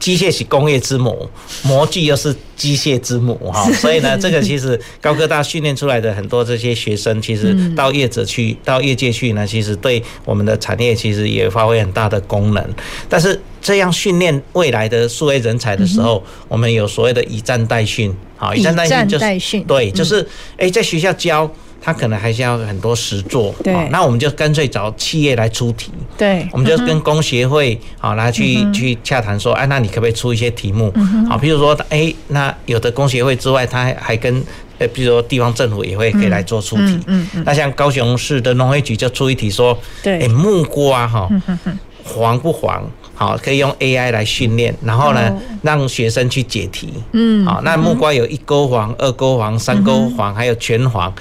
[0.00, 1.30] 机械是工业之母，
[1.62, 12.68] 模具又是机械之母哈， 所以呢，这个其实高科大训练出来的很多这些学生，其实到业者去，到业界去呢，其实对我们的产业其实也发挥很大的功能。
[13.08, 20.26] 但是这样训练未来的数位人才的时候，我们有所谓的以战代训，好，以战代训就是对，就是
[20.56, 21.48] 哎，在学校教。
[21.86, 30.92] 他可能还是要很多实作，对，那我们就干脆找企业来出题，对，我们就跟工协会好来去去洽谈说，哎，那你可不可以出一些题目？
[31.30, 34.42] 好，譬如说，哎，那有的工协会之外，他还跟，
[34.78, 41.28] 呃，比如说地方政府也会可以来做出题，嗯嗯，那像高雄市的农业局就出一题说，对，哎，木瓜哈，
[42.02, 42.82] 黄不黄？
[43.14, 45.32] 好，可以用 AI 来训练，然后呢，
[45.62, 51.14] 让学生去解题，嗯，好，那木瓜有一勾黄、二勾黄、三勾黄，还有全黄。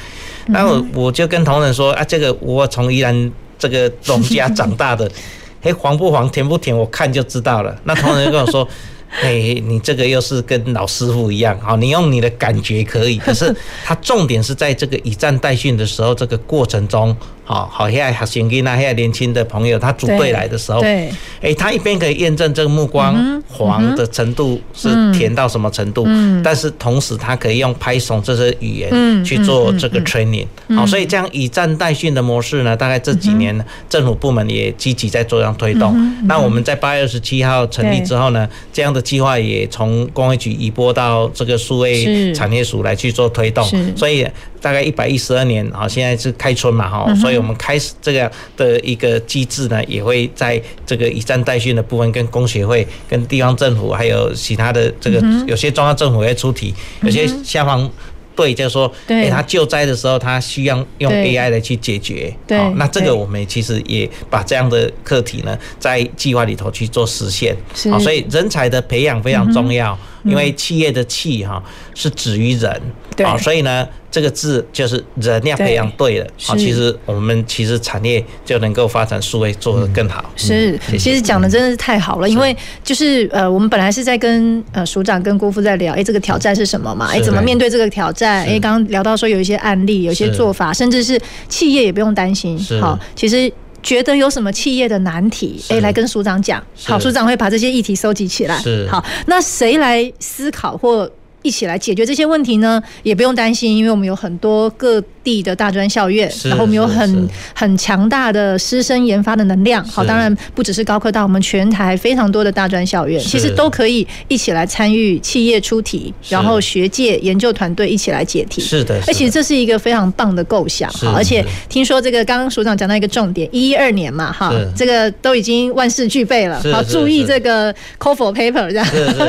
[0.48, 5.10] 那我我就跟同仁说啊，这个我从宜兰这个农家长大的，
[5.62, 7.76] 嘿，黄不黄，甜不甜，我看就知道了。
[7.84, 8.68] 那同仁就跟我说，
[9.10, 17.16] 嘿，你这个又是跟老师傅一样，好，你用你的感觉可以，可是他重点是在这个以战代训的时候，这个过程中。
[17.46, 21.10] 好，好，现在好先给那些年轻的朋友，他组队来的时候，对，
[21.42, 26.08] 哎，他一边可以验证这个目光黄的程度是甜到什么程度，
[26.44, 35.96] 但是同时他可以用 Python 这些语言去做这个 training，好，所以这样以战代训的模式呢，大概这几年政府部门也积极在做这样推动。
[36.24, 43.64] 那我们在八月二十七号成立之后呢，这样的计划也从工业局移拨到这个数位产业署来去做推动，
[43.96, 44.26] 所以
[44.60, 47.36] 大概一百一十二年啊，现在是开春嘛，哈，所以。
[47.36, 57.92] 我们开始这个的一个机制呢，也会在这个以战代训的部分，跟工协会、跟地方政府，还有其他的这个有些中央政府会出题，有些消防
[58.36, 62.34] 对，就是说，哎，他救灾的时候，他需要用 AI 来去解决。
[62.48, 67.56] 对，那这个我们其实也把这样的课题呢，在计划里头去做实现。
[67.74, 69.98] 是，所以人才的培养非常重要。
[70.24, 72.82] 因为企业的气哈是止于人，
[73.16, 80.26] 对，所以呢，这个字就是人要培养对了，好，其实我们其实产业就能够发展数位做得更好。
[80.36, 87.08] 是，其实讲的真的是太好了，因为就是呃，我们本来是在跟呃署长跟郭副在聊，哎，这个挑战是什么嘛？
[87.12, 88.46] 哎，怎么面对这个挑战？
[88.46, 92.58] 哎，刚刚聊到说有一些案例，有一些做法，甚至是企业也不用担心。
[92.82, 93.52] 好，其实。
[93.84, 96.60] 觉得有什么企业的难题，哎，来跟署长讲。
[96.86, 98.60] 好，署长会把这些议题收集起来。
[98.90, 101.08] 好，那谁来思考或
[101.46, 102.82] 一起来解决这些问题呢？
[103.04, 109.84] 也不用担心，因为我们有很多个地的大专校院，然后我们有很很强大的师生研发的能量。
[109.86, 118.62] 好，当然不只是高科大，我们全台非常多的大专校院，其实都可以一起来参与企业出题，然后学界研究团队一起来解题。
[118.62, 120.88] 是的，而且这是一个非常棒的构想。
[120.92, 126.62] 好，而且听说这个刚刚署长讲到一个重点，一一二年嘛，哈，这个都已经万事俱备了。
[126.72, 128.86] 好，注意这个 for paper 这样。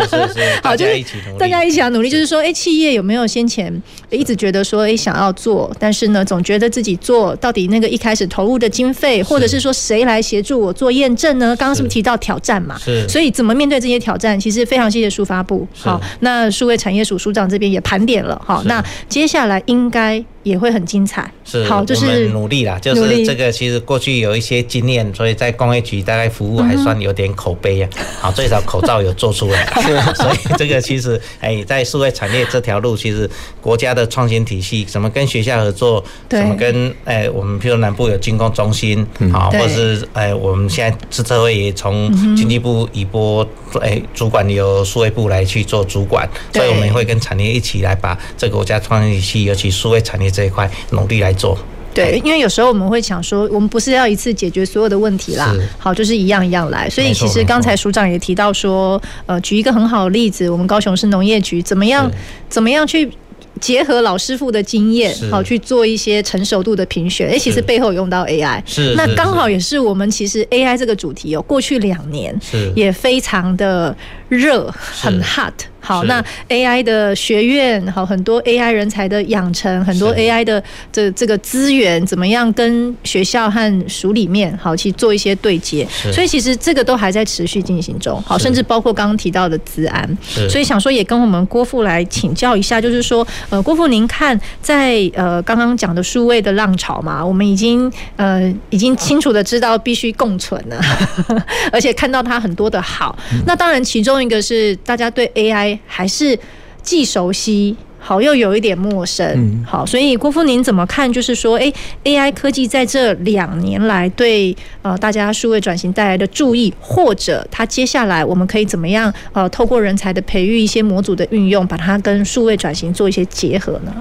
[0.62, 1.03] 好，就是
[1.38, 3.72] 大家一起来努力，就是说，哎，企业有没有先前
[4.11, 5.74] 一直觉得说，哎，想要做？
[5.78, 11.55] 但是呢，总觉得自己做到底那个一开始投入的经费，或者是说谁来协助我做验证呢？
[11.57, 12.78] 刚刚是不是提到挑战嘛？
[12.78, 13.09] 是。
[13.09, 14.39] 所以怎么面对这些挑战？
[14.39, 15.66] 其实非常谢谢数发部。
[15.74, 18.41] 好，那数位产业署署长这边也盘点了。
[18.45, 20.24] 好，那接下来应该。
[20.47, 27.90] 也会很精彩，是，好，就是我们努力啦，就是这个其实过去有一些经验，所以在工业局大概服务还算有点口碑啊，
[28.20, 29.66] 好，最少口罩有做出来，
[30.14, 33.28] 所以这个其实哎，在数位产业这条路，其实
[33.61, 43.44] 国家的创新体系，怎么跟学校合作，怎么跟哎我们譬如南部有军工中心，好，或者是哎我们现在自测会也从经济部移拨
[43.80, 50.32] 哎主管由数位部来去做主管，所以我们也会跟产业一起来把这个国家创新体系，尤其数位产业。
[50.37, 51.57] 这一块努力来做，
[51.95, 56.91] 对，因为有时候我们会想说，我们不是要一次解决所有的问题啦，好，就是一样一样来。
[56.91, 62.11] 所以其实刚才署长也提到说，呃，举一个很好的例子，我们高雄市农业局怎么样，
[62.51, 63.11] 怎么样去。
[63.59, 67.30] 结合老师傅的经验，好去做一些成熟度的评选。
[67.30, 72.39] 哎，其实背后用到 AI，是那刚好也是我们其实 AI 这个主题哦，过去两年
[72.74, 73.97] 也非常的
[74.29, 75.53] 热，很 hot。
[75.79, 80.61] 好，那 AI 的学院，好很多 AI 人才的养成，很多 AI 的
[80.91, 85.87] 这这个资源，怎么样跟学校和署里面好去做一些对接。
[86.12, 88.20] 所以其实这个都还在持续进行中。
[88.22, 90.18] 好，甚至包括刚刚提到的资安。
[90.51, 93.24] 所以想说也跟我们郭富来请教一下，就是说。
[93.51, 100.81] 呃，郭富，您看在呃刚刚讲的数位的浪潮嘛，我们已经呃已经清楚的知道必须共存了，
[101.70, 103.16] 而且看到它很多的好。
[103.47, 106.39] 那当然，其中一个是大家对 AI 还是
[106.83, 109.64] 既熟悉，好又有一点陌生。
[109.67, 111.12] 好，所以郭富您怎么看？
[111.12, 111.73] 就是说，哎
[112.05, 123.93] ，AI 科技在这两年来对呃大家数位转型带来的注意，或者它接下来我们可以怎么样呃透过人才的培育，一些模组的运用，把它跟数位转型做一些结合呢？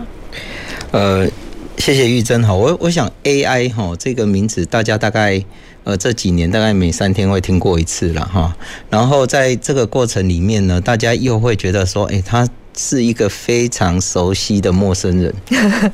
[0.92, 1.28] 呃，
[1.78, 5.44] 谢谢玉珍哈，我我想 AI 哈这个名词，大家大概
[5.86, 8.54] 呃这几年大概每三天会听过一次了哈，
[8.90, 12.46] 然后在这个过程里面呢，大家又会觉得说，哎，他
[12.78, 15.34] 是一个非常熟悉的陌生人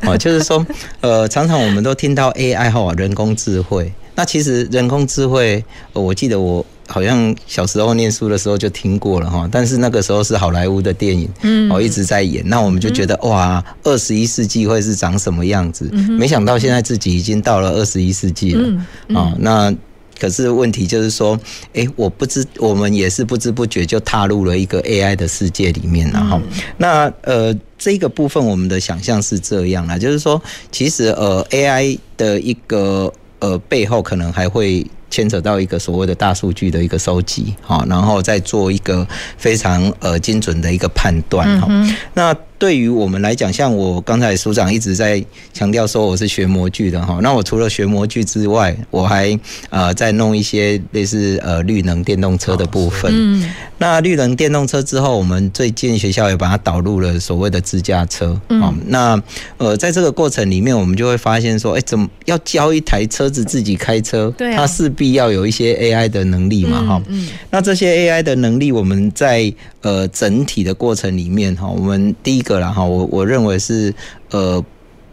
[0.02, 0.66] 啊， 就是说，
[1.02, 5.64] 呃，常常我们都听到 AI 哈，人工智慧，那其实人工智慧，
[5.94, 6.66] 我记得我。
[6.92, 15.86] 好像小时候念书的时候就听过了哈，但是那个时候是好莱坞的电影，嗯，哦一直在演，那我们就觉得哇，二十一世纪会是长什么样子？
[16.20, 18.86] 没想到现在自己已经到了二十一世纪了，
[19.16, 19.74] 啊，那
[20.20, 21.40] 可是问题就是说，
[21.74, 26.42] 哎，我不知我们也是不知不觉就踏入了一个 AI 的世界里面了哈。
[26.78, 30.40] 那呃，这个部分我们的想象是这样啊，就是说，
[30.72, 34.86] 其实呃 AI 的一个呃背后可能还会。
[35.12, 39.08] 牵扯到一个所谓的大数据的一个收集，好，然后再做一个
[39.38, 41.68] 非常呃精准的一个判断，哈，
[42.16, 42.36] 那。
[42.62, 49.36] 对于我们来讲，像我刚才署长一直在强调说我是学模具的哈，那我除了学模具之外，我还
[49.72, 53.12] 呃在弄一些类似呃绿能电动车的部分。
[53.12, 58.40] 嗯，那绿能电动车之后，我们最近学校也把它导入了所谓的自驾车。
[58.50, 59.20] 嗯，那
[59.58, 64.32] 呃在这个过程里面，我们就会发现说，哎，怎么要教一台车子自己开车？
[64.38, 67.02] 对，它势必要有一些 AI 的能力嘛，哈。
[67.08, 69.52] 嗯，那这些 AI 的能力，我们在
[69.82, 72.51] 呃整体的过程里面哈，我们第一个。
[72.52, 73.94] 对了哈，我我认为是
[74.32, 74.62] 呃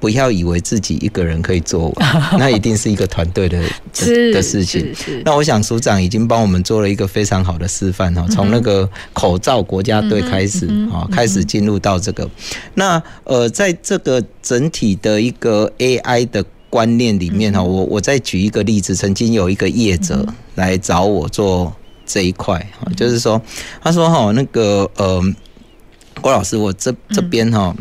[0.00, 3.62] 不要以为自己一个人可以做完，那一定是一个团队的
[3.94, 4.92] 的，的事情。
[5.24, 12.28] 那我想署长已经帮我们做了一个非常好的示范哈，从那个口罩国家队开始啊，开始进入到这个。
[12.74, 20.26] 那呃，在这个整体的一个 AI 的观念里面哈，我我再举一个例子，曾经有一个业者
[20.56, 21.72] 来找我做
[22.04, 23.40] 这一块哈，就是说
[23.80, 25.22] 他说哈那个呃
[26.18, 27.74] 郭老师，我这这边哈。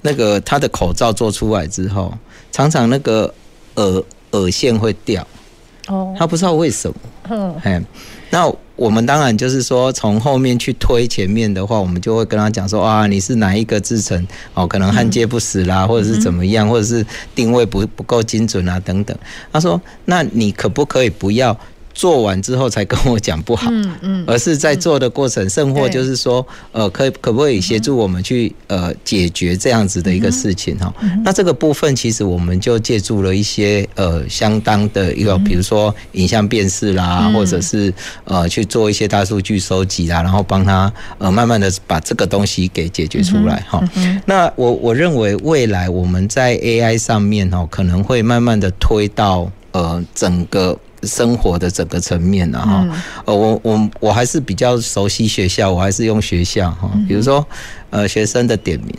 [0.00, 2.16] 那个他的口罩做出来之后，
[2.52, 3.34] 常常那个
[3.74, 5.26] 耳耳线会掉，
[5.88, 6.96] 哦，他不知道为什么，
[7.30, 7.82] 嗯，哎，
[8.30, 14.24] 那我们当然就是说，从后面去推前面的话，我们就会跟他讲说，啊，你是哪一个制成，
[14.54, 17.04] 哦，可能焊接不死啦，或者是怎么样，或者是
[17.34, 19.18] 定位不不够精准啊，等等。
[19.52, 21.58] 他说，那你可不可以不要？
[21.98, 30.94] 做完之后才跟我讲不好，嗯嗯，而是在做的过程，甚或就是说，呃，可可不可以协助我们去呃解决这样子的一个事情哈？
[31.24, 37.92] 那这个部分其实我们就借助了一些呃相当的一个，比如说影像辨识啦，或者是
[38.22, 43.82] 呃去做一些大数据收集啦，然后帮他呃慢慢的把这个东西给解决出来哈。
[44.24, 50.78] 那我我认为未来我们在 AI 上面哦，可能会慢慢的推到呃整个。
[51.02, 52.86] 生活的整个层面呢，哈，
[53.24, 57.46] 呃，我我我还是比较熟悉学校，我还是用学校哈，比如说，
[57.90, 58.94] 呃，学生的点名，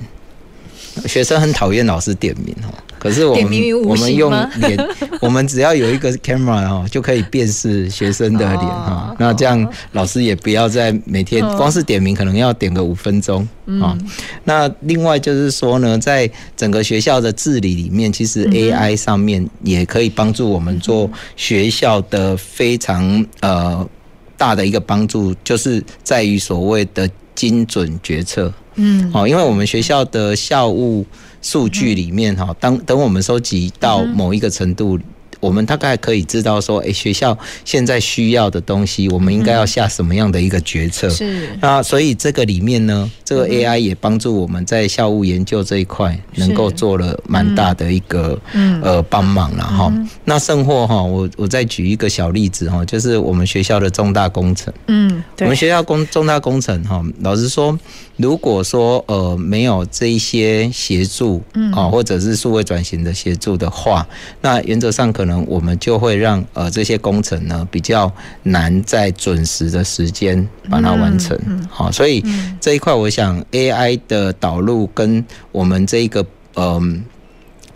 [1.08, 2.74] 学生很讨厌老师点名哦。
[3.00, 4.30] 可是我们我们用
[4.60, 4.78] 脸，
[5.22, 9.16] 我们只要有一个 camera 哦，就可以辨识学生的脸哈。
[9.18, 13.48] 那这样老师也不要再每天光是点名，可能要点个五分钟
[13.82, 13.98] 啊。
[14.44, 23.88] 那另外就是说呢，在整个学校的治理里面，其实 AI 上面也可以帮助我们做学校的非常呃
[24.36, 28.54] 大的一个帮助，就是在于所谓的精准决策。
[28.80, 31.06] 嗯，哦，因为我们学校的校务。
[31.42, 35.00] 数据里面哈，当等我们收集到某一个程度。
[35.40, 41.10] 我们大概可以知道说，哎，学校现在需要的东西，我们应该要下什么样的一个决策？
[41.10, 49.94] 是那，所以这个里面呢，这个 AI 也帮助我们在校务研究这一块能够做了蛮大的一个嗯呃帮忙了哈。
[50.26, 54.74] 那甚或哈，我我再举一个小例子哈，就是我们学校的重大工程。
[54.88, 57.80] 嗯，我们学校工重大工程哈，老实说，
[58.18, 61.42] 如果说呃没有这一些协助
[61.74, 64.06] 啊，或者是数位转型的协助的话，
[64.42, 65.29] 那原则上可能。
[65.48, 68.12] 我们就会让呃这些工程呢比较
[68.44, 71.38] 难在准时的时间把它完成，
[71.70, 72.24] 好，所以
[72.62, 76.26] 这一块我想 AI 的导入跟我们这个
[76.56, 77.04] 嗯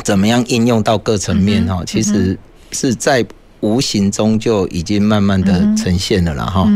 [0.03, 2.37] 怎么样应用到各层面哈，其实
[2.71, 3.25] 是在
[3.61, 6.67] 无形中就已经慢慢的呈现了了哈。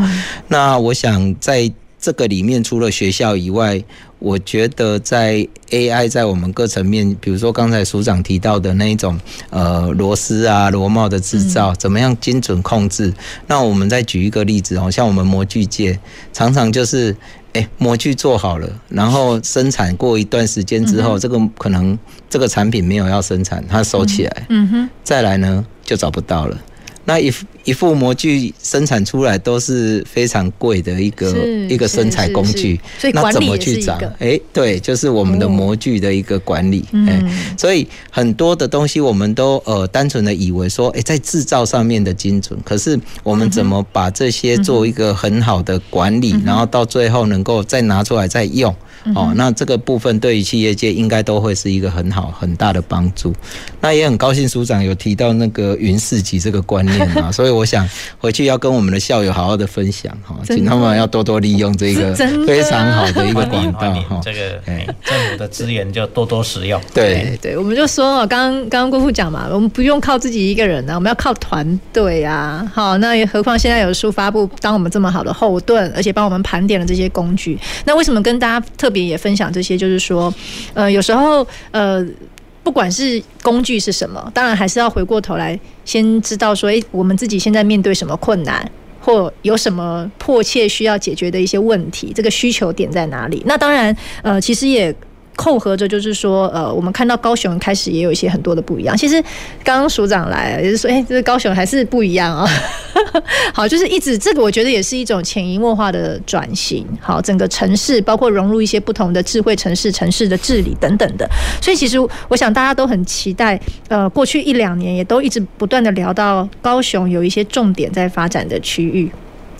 [0.48, 1.70] 那我想在
[2.00, 3.84] 这个里面，除了学校以外，
[4.20, 13.14] 我觉得在 AI 在我们各层面，比如说刚才署长提到的那一种呃螺丝啊螺帽的制造，怎么样精准控制？
[13.48, 16.00] 那我们再举一个例子哦，像我们模具界
[16.32, 17.16] 常常就是，
[17.54, 21.98] 哎，模具做好了，然后生产过一段时间之后，这个可能
[22.30, 26.58] 这个产品没有要生产，它收起来，嗯哼，再来呢就找不到了。
[27.04, 27.32] 那一
[27.68, 31.36] 一副模具生产出来都是非常贵的一个
[31.70, 32.80] 一个生产工具，
[33.14, 33.96] 那怎么去找？
[34.20, 36.86] 哎、欸，对，就是我们的模具的一个管理。
[36.94, 48.74] 哎、哦欸，所以很多的东西我们都呃单纯的以为说，哎、欸，在制造上面的精准，可是我们怎么把这些做一个很好的管理，然后到最后能够再拿出来再用？
[49.16, 53.34] 哦，那这个部分对于企业界应该都会是一个很好很大的帮助。
[53.80, 57.88] 那也很高兴署长有提到那个云四级这个观念啊， 所以我想
[58.20, 62.14] 回去要跟我们的校友好好的分享哈，请他们要多多利用这个
[62.46, 64.22] 非常好的一个管道哈。
[64.24, 64.62] 这个
[65.04, 66.80] 政府的资源就多多使用。
[66.94, 72.70] 对对，我们就说哦，刚刚刚刚郭副讲嘛，我们不用靠自己一个人啊，我们要靠团队啊。
[72.72, 77.58] 好，那也何况现在有书发布当我们这么好的后盾，而且帮我们盘点了这些工具。
[77.86, 79.08] 那为什么跟大家特别？
[79.08, 80.34] 也分享这些，就是说，
[80.74, 82.06] 呃，有时候，呃，
[82.68, 93.42] 不管是工具是什么，当然还是要回过头来，先知道说，诶，我们自己现在面对什么困难，或有什么迫切需要解决的一些问题，这个需求点在哪里？
[93.46, 94.94] 那当然，呃，其实也。
[95.38, 98.98] 扣合着就是说，呃，我们看到高雄开始也有一些很多的不一样。
[98.98, 99.22] 其实
[99.64, 102.46] 刚刚署长来也是说，哎，这个高雄还是不一样啊。
[103.54, 106.86] 好，就是一直这个，我觉得也是一种潜移默化的转型。
[107.00, 111.30] 好，整个城市包括融入一些不同的智慧城市、城市的治理等等的。
[111.62, 119.10] 所以其实我想大家都很期待，呃，过去一两年也都一直不断的聊到高雄有一些重点在发展的区域。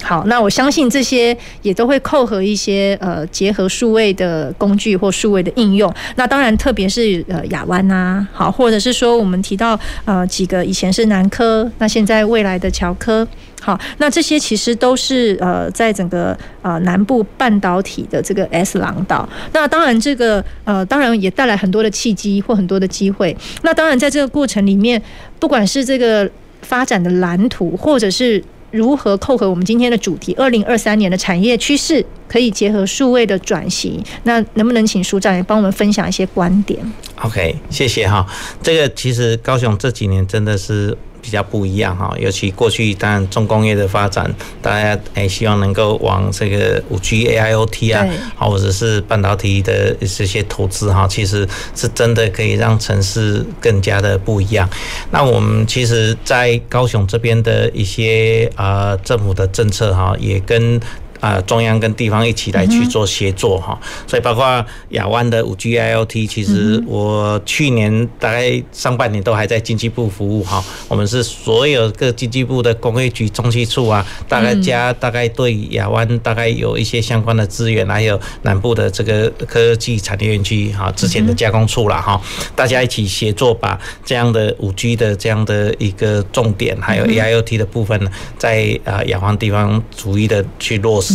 [0.04, 5.92] 好，那我相信这些也都会扣合一些呃结合数位的工具或数位的应用。
[6.16, 13.28] 那当然，特别是呃亚湾呐，好，或者是说我们提到呃几个以前是南科，那现在未来的乔科，
[13.60, 19.28] 好，那这些其实都是呃在整个呃南部半导体的这个 S 廊道。
[19.52, 23.36] 那当然这个呃当然也带来很多的契机或很多的机会。
[23.64, 25.02] 那当然在这个过程里面，
[25.40, 26.30] 不管是这个
[26.62, 28.42] 发展的蓝图，或者是
[28.72, 30.34] 如何扣合我们今天的主题？
[30.36, 36.80] 二零二三年的产业趋势可以结合数位的转型，那能不能请署长也帮我们分享一些观点
[37.22, 38.26] ？OK，谢谢哈。
[38.62, 40.98] 这个其实高雄这几年真的是。
[41.28, 54.70] 比较不一样哈，尤其过去当然重工业的发展，大家诶希望能够往这个五 G AIoT 啊，好或者是半导体的这些投资哈，其实是真的可以让城市更加的不一样。
[55.12, 60.80] 那我们其实，在高雄这边的一些啊政府的政策哈，也跟。
[61.20, 70.64] 啊，中央跟地方一起来去做协作哈，所以包括亚湾的五 G IoT，其实我去年大概上半年都还在经济部服务哈。
[70.88, 82.22] 我们是所有各经济部的工业局中计处啊，大概加大概对亚湾大概有一些相关的资源，还有南部的这个科技产业园区哈，之前的加工处啦哈，
[82.56, 91.07] 大家一起协作把这样的五 G 的这样的一个重点，还有 AIoT 的部分呢，在啊亚湾地方逐一的去落实。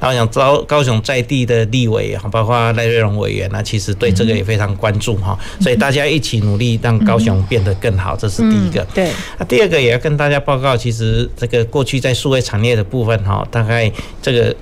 [0.00, 8.84] 那我想高高雄在地的立委哈，包括赖瑞荣委员呢，其实对这个也非常关注哈，所以大家一起努力让高雄变得更好，这是第一个。
[8.94, 13.90] 对，那第二个也要跟大家报告，其实这个过去在数位产业的部分哈，大概
[14.20, 14.54] 这个。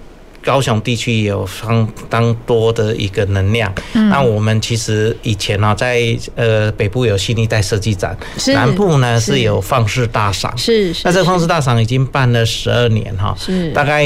[0.45, 8.17] 高雄地区有相当多的一个能量，嗯、那我们其实以前呢，在呃北部有新一代设计展，
[8.49, 11.03] 南部呢是有放肆大赏，是是。
[11.05, 14.05] 那这个放肆大赏已经办了十二年哈，是大概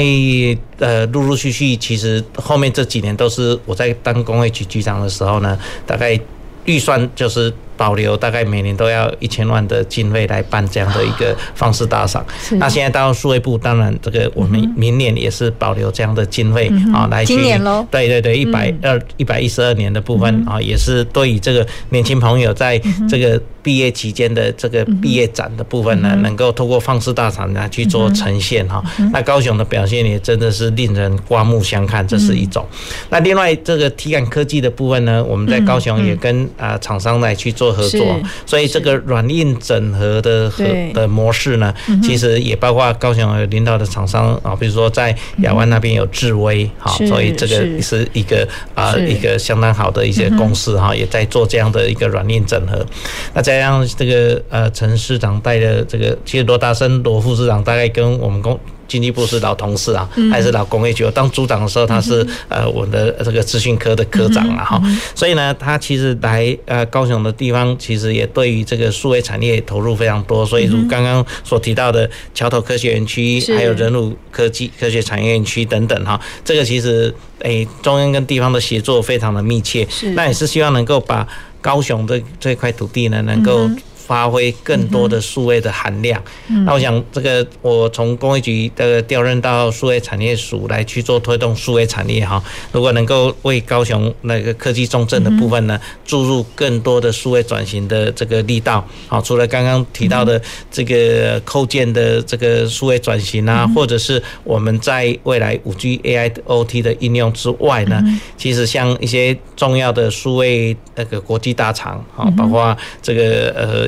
[0.77, 6.19] 呃陆陆续续，其实后面这几年都是我在当工会局局长的时候呢，大概
[6.65, 7.53] 预算就是。
[7.79, 12.25] 保留大概每年都要一千万的经费来办这样的一个方式大赏。
[12.57, 17.35] 那现在到数位部，当然这个我们明年也是保留这样的经费啊，来去。
[17.35, 17.57] 今年
[17.89, 22.77] 对对对，一百二一百一十二年的部分啊，也是对于这个年轻朋友在
[23.07, 28.83] 这个毕业期间的这个毕业展的部分呢，能够透过放视大赏来去做呈现哈。
[29.13, 32.65] 那高雄的表现也真的是令人刮目相看，这是一种。
[33.09, 37.68] 那另外这个体感科技的部分呢，我们在高雄也跟啊厂商来去做。
[37.71, 40.63] 合作，所以这个软硬整合的合
[40.93, 52.85] 的模式呢，其实也包括高雄有领导的厂商啊，比如说在亚湾那边有智威，哈，所以这个是一个啊一个相当好的一些公司哈，也在做这样的一个软硬整合。
[53.33, 58.59] 那再让这个呃陈市长带的这个，其实罗大生罗副市长大概跟我们公。
[58.89, 61.05] 经济部是老同事啊，还是老工业局？
[61.05, 64.65] 我当组长的时候，他是呃我的这个资讯科的科长啊。
[64.65, 64.81] 哈。
[65.15, 70.45] 所以呢，他其实来呃高雄的地方，其实也对于这个数位产业投入非常多。
[70.45, 79.87] 所以如刚刚所提到的桥头科学园区，还有人武科技科学产业园区等等哈，这个其实诶中央跟地方的协作非常的密切。
[80.15, 81.27] 那也是希望能够把
[81.61, 83.69] 高雄的这块土地呢，能够。
[84.09, 86.19] 发挥更多的数位的含量。
[86.65, 92.43] 那我想，这个我从工业局的调任到数位产业署来去做推动数位产业哈。
[92.71, 98.83] 如果能够为高雄那个科技重镇的部分呢，注入更多的数位转型的这个力道。
[99.07, 100.41] 好，除了刚刚提到的
[100.71, 108.01] 这个扣件的这个数位转型啊，或者是我们在未来五 G AIoT 的应用之外呢，
[108.35, 113.87] 其实像一些重要的数位那个国际大厂啊，包括这个呃。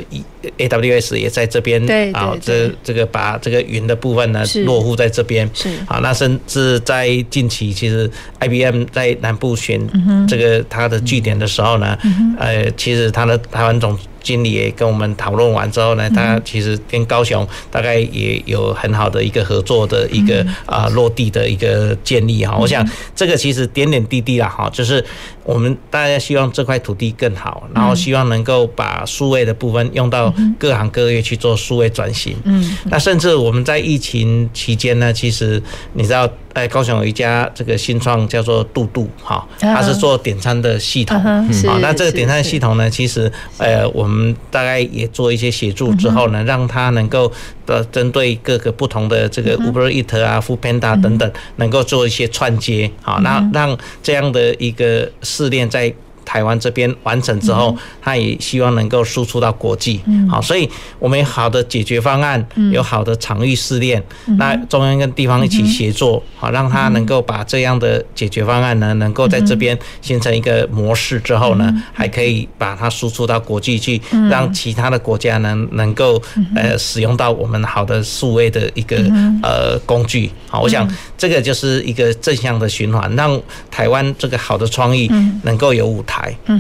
[0.57, 1.82] AWS 也在这边
[2.14, 5.70] 啊，这这个把这个云的部分呢落户在这边，是。
[5.88, 8.09] 啊，那甚至在近期，其实
[8.39, 9.80] IBM 在南部选
[10.28, 11.97] 这个它的据点的时候呢，
[12.38, 22.55] 呃，其实它的台湾总经理也跟我们讨论完之后呢，他其实跟高雄大概也有很好的一个合作的一个啊落地的一个建立哈。
[22.55, 25.03] 我想这个其实点点滴滴啦哈，就是
[25.44, 32.36] 我们大家希望这块土地更好，然后希望能够把数位的部分用到各行各业去做数位转型。
[32.44, 35.62] 嗯，那甚至我们在疫情期间呢，其实
[35.94, 36.30] 你知道。
[36.54, 41.18] 哎，高雄有一家这个新创叫做杜杜哈，它是做点餐的系统。
[41.18, 47.32] 好，那这个点餐系统呢，其实呃，我们大概也做一些协助之后呢，让它能够
[47.68, 52.92] 呃，针对各个不同的这个 Uber Eat 啊、Foodpanda 等等，能够做一些串接。
[53.02, 55.93] 好，那让这样的一个试炼在。
[56.24, 60.01] 台湾这边完成之后，他也希望能够输出到国际。
[60.30, 60.69] 好，所以
[60.99, 64.01] 我们有好的解决方案，有好的场域试炼，
[64.38, 76.22] 那中央跟地方一起协作，好，让他能够把这样的解决方案呢，能够在这边形成一个模式之后呢，还可以把它输出到国际去，让其他的国家呢能够
[76.55, 78.97] 呃使用到我们好的数位的一个
[79.41, 80.32] 呃工具。
[80.47, 85.11] 好，我想这个就是一个正向的循环，让台湾这个好的创意
[85.43, 86.11] 能够有舞台。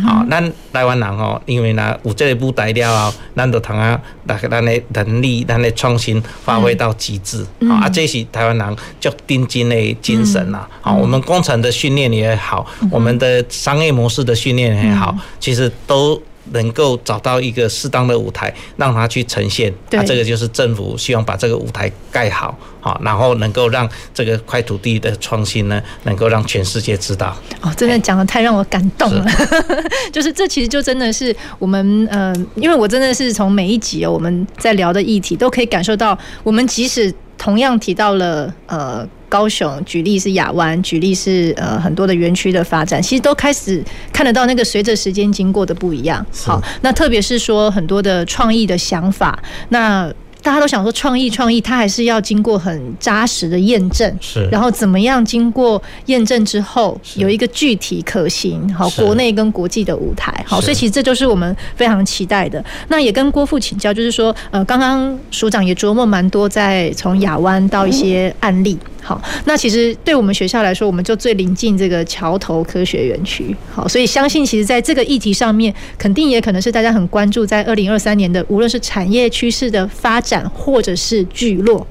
[0.03, 7.45] 好，咱台湾人哦，因为呢有这个舞台了后，咱就通啊，把咱的能力、咱的创新发挥到极致。
[7.67, 10.67] 好，啊，这是台湾人就定金的精神呐。
[10.81, 16.21] 好，我们工程的训练也好，我们的商业模式的训练也好，其实都。
[16.51, 27.35] 能够找到一个适当的舞台，让它去呈现，那这个就是政府希望把这个舞台盖好，好，然后能够让这个块土地的创新呢，能够让全世界知道。
[27.61, 30.11] 哦，真的讲的太让我感动了，是。
[30.11, 39.07] 就是这其实就真的是我们，呃，因为我真的是从每一集哦，我们在聊的议题都可以感受到，我们即使同样提到了，呃。
[39.31, 43.81] 高雄举例是亚湾，举例是呃很多的园区的发展，其实都开始
[44.11, 46.25] 看得到那个随着时间经过的不一样。
[46.45, 50.13] 好，那特别是说很多的创意的想法，那。
[50.41, 62.63] 大家都想说创意，创意它还是要经过很扎实的验证，是，然后怎么样经过验证之后有一个具体可行，好，国内跟国际的舞台，好，所以其实这就是我们非常期待的。
[62.87, 80.30] 那也跟郭副请教，就是说，呃，刚刚署长也琢磨蛮多，在从亚湾到一些案例，好，那其实对我们学校来说，我们就最临近这个桥头科学园区，好，所以相信其实在这个议题上面，肯定也可能是大家很关注，在二零二三年的无论是产业趋势的发展。
[80.31, 81.85] 展或者是聚落，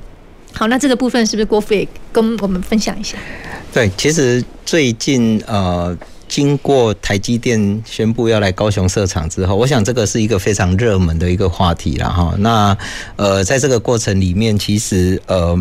[0.55, 3.19] 好，那这个部分是不是郭副也跟我们分享一下？
[3.71, 5.95] 对，其实最近呃，
[6.27, 12.35] 经过台积电宣布要来高雄设厂之后，我想这个是一个非常热门的一个话题了哈。
[12.39, 12.75] 那
[13.17, 15.55] 呃，在这个过程里面，其实呃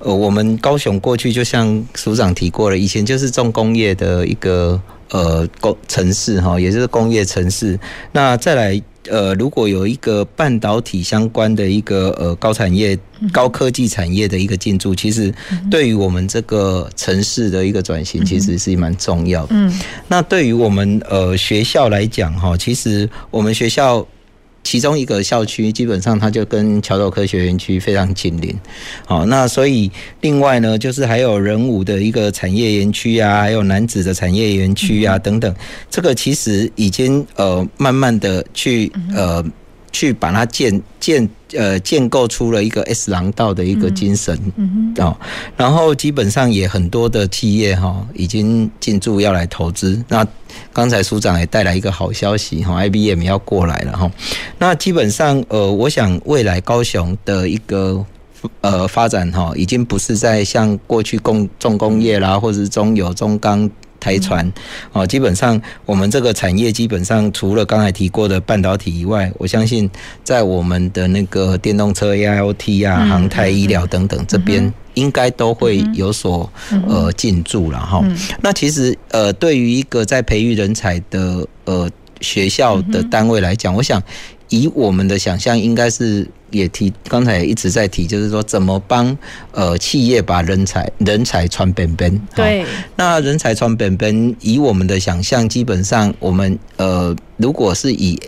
[0.00, 4.80] 呃，我们高雄过去就像署长提过了，以前就是重工业的一个
[5.10, 7.78] 呃工城市哈，也就是工业城市。
[8.10, 8.82] 那再来。
[9.10, 12.98] 呃，如果有一个半导体相关的一个呃高产业、
[13.32, 15.32] 高科技产业的一个进驻，其实
[15.70, 19.48] 对于我们这个城市的一个转型，其实是蛮重要的。
[19.50, 19.72] 嗯，
[20.08, 24.06] 那对于我们呃学校来讲哈，其实我们学校。
[24.64, 28.52] 其中一个校区基本上它就跟桥头科学园区非常紧邻，
[29.06, 29.88] 好，那所以
[30.22, 35.54] 另外呢，就是还有人武的一个产业园区啊，还有男子的产业园区啊等等，
[35.88, 39.44] 这个其实已经呃慢慢的去呃。
[39.94, 45.16] 去把它建建呃建构出了一个 S 廊道的一个精神嗯哦，
[45.56, 50.02] 然后基本上也很多的企业哈已经进驻要来投资。
[50.08, 50.26] 那
[50.72, 54.10] 刚才署长也带来一个好消息哈，IBM 要过来了哈。
[54.58, 58.04] 那基本上呃，我想未来高雄的一个
[58.60, 63.70] 呃发展哈，已经不是在像过去工重工业啦，或者是中油、中钢。
[64.04, 64.52] 台船
[64.92, 69.90] 哦，基本上我们这个产业基本上除了刚才提过的半导体以外，我相信
[70.22, 76.52] 在我们的那个电动车、AIoT 啊、航太、医疗等等这边，应该都会有所
[76.86, 78.04] 呃进驻了哈。
[78.42, 81.88] 那其实呃，对于一个在培育人才的呃
[82.20, 84.02] 学校的单位来讲，我想。
[84.50, 89.16] 以我们的想象，应该是也提，刚才也一直在提，就是说怎么帮
[89.52, 92.20] 呃企业把人才人才传本本。
[92.34, 92.64] 对，
[92.96, 98.18] 那人才传本本，以我们的想象，基本上我们呃如果是以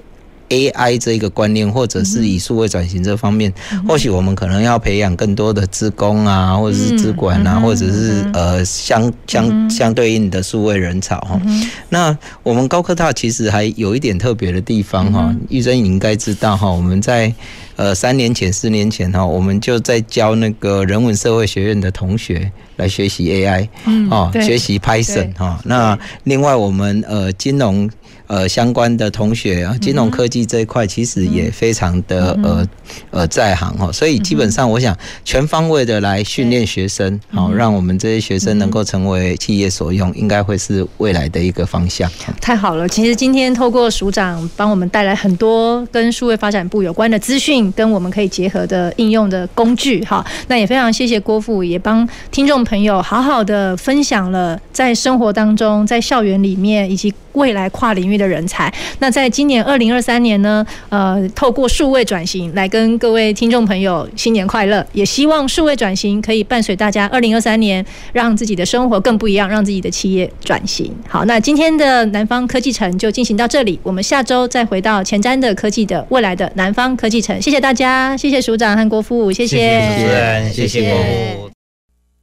[0.48, 3.52] AI 这一个观念，或者是以数位转型这方面，
[3.86, 11.40] 或许我们可能要培养更多的资工啊，或者是资管啊，或者是呃相相相对应的数位人才哈。
[11.88, 17.32] 那我们高科大其实还有一点特别的地方哈，玉珍你应该知道哈，我们在
[17.76, 23.68] 呃三年前、四年前哈，我们就在教那个人文社会学院的同学来学习 AI，
[24.10, 25.60] 哦，学习 Python 哈。
[25.64, 27.90] 那另外我们呃金融。
[28.26, 32.66] 呃，相关的同学啊，金融科技这一块其实也非常的呃
[33.10, 42.10] 呃在行哈，所以基本上我想全方位的来训练学生，好，让我们这些学生能够成为企业所用，应该会是未来的一个方向。
[42.40, 57.14] 太好了，其实今天透过署长帮我们带来很多跟数位发展部有关的资讯，跟我们可以结合的应用的工具哈，那也非常谢谢郭副，也帮听众朋友好好的分享了在生活当中，在校园里面以及。
[57.36, 58.72] 未来跨领域的人才。
[58.98, 70.92] 那在今年二零二三年呢，呃，透过数位转型来跟各位听众朋友新年快乐，也希望数位转型可以伴随大家二零二三年，让自己的生活更不一样，让自己的企业转型。
[71.08, 77.40] 好，那今天的南方科技城就进行到这里，我们下周再回到前瞻的科技的未来的南方科技城。
[77.40, 81.55] 谢谢大家，谢谢署长和国父，谢谢，谢谢主持人，谢谢国父。